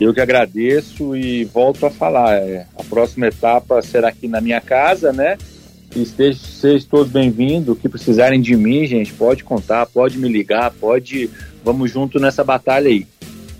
[0.00, 2.34] Eu que agradeço e volto a falar.
[2.36, 5.36] É, a próxima etapa será aqui na minha casa, né?
[5.94, 7.74] Estejam todos bem-vindos.
[7.74, 11.28] O que precisarem de mim, gente, pode contar, pode me ligar, pode.
[11.64, 13.06] Vamos junto nessa batalha aí.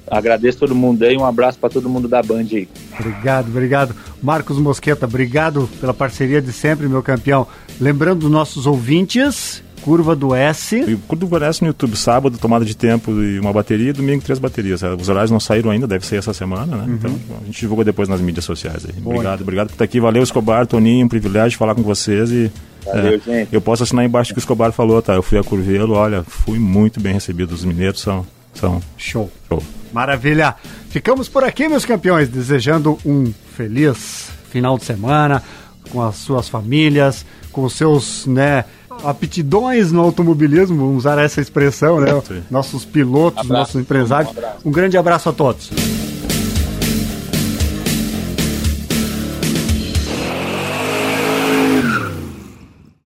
[0.08, 2.68] agradeço todo mundo aí, um abraço para todo mundo da Band aí.
[2.98, 3.94] Obrigado, obrigado.
[4.22, 7.46] Marcos Mosqueta, obrigado pela parceria de sempre, meu campeão.
[7.80, 10.76] Lembrando dos nossos ouvintes, Curva do S.
[10.76, 14.38] E Curva do S no YouTube, sábado, tomada de tempo e uma bateria, domingo três
[14.38, 14.82] baterias.
[14.82, 16.84] Os horários não saíram ainda, deve sair essa semana, né?
[16.86, 16.94] Uhum.
[16.94, 18.92] Então a gente divulga depois nas mídias sociais aí.
[19.00, 19.16] Boa.
[19.16, 20.00] Obrigado, obrigado por estar aqui.
[20.00, 22.50] Valeu, Escobar, Toninho, um privilégio falar com vocês e.
[22.84, 23.54] Valeu, é, gente.
[23.54, 25.14] Eu posso assinar embaixo o que o Escobar falou, tá?
[25.14, 27.52] Eu fui a Curvelo, olha, fui muito bem recebido.
[27.52, 28.26] Os mineiros são.
[28.54, 28.80] são...
[28.96, 29.30] Show.
[29.48, 29.62] Show.
[29.92, 30.54] Maravilha.
[30.88, 35.42] Ficamos por aqui, meus campeões, desejando um feliz final de semana
[35.90, 38.64] com as suas famílias, com os seus, né,
[39.05, 42.11] aptidões no automobilismo, vamos usar essa expressão, né?
[42.51, 44.32] Nossos pilotos, abraço, nossos empresários.
[44.64, 45.70] Um, um grande abraço a todos.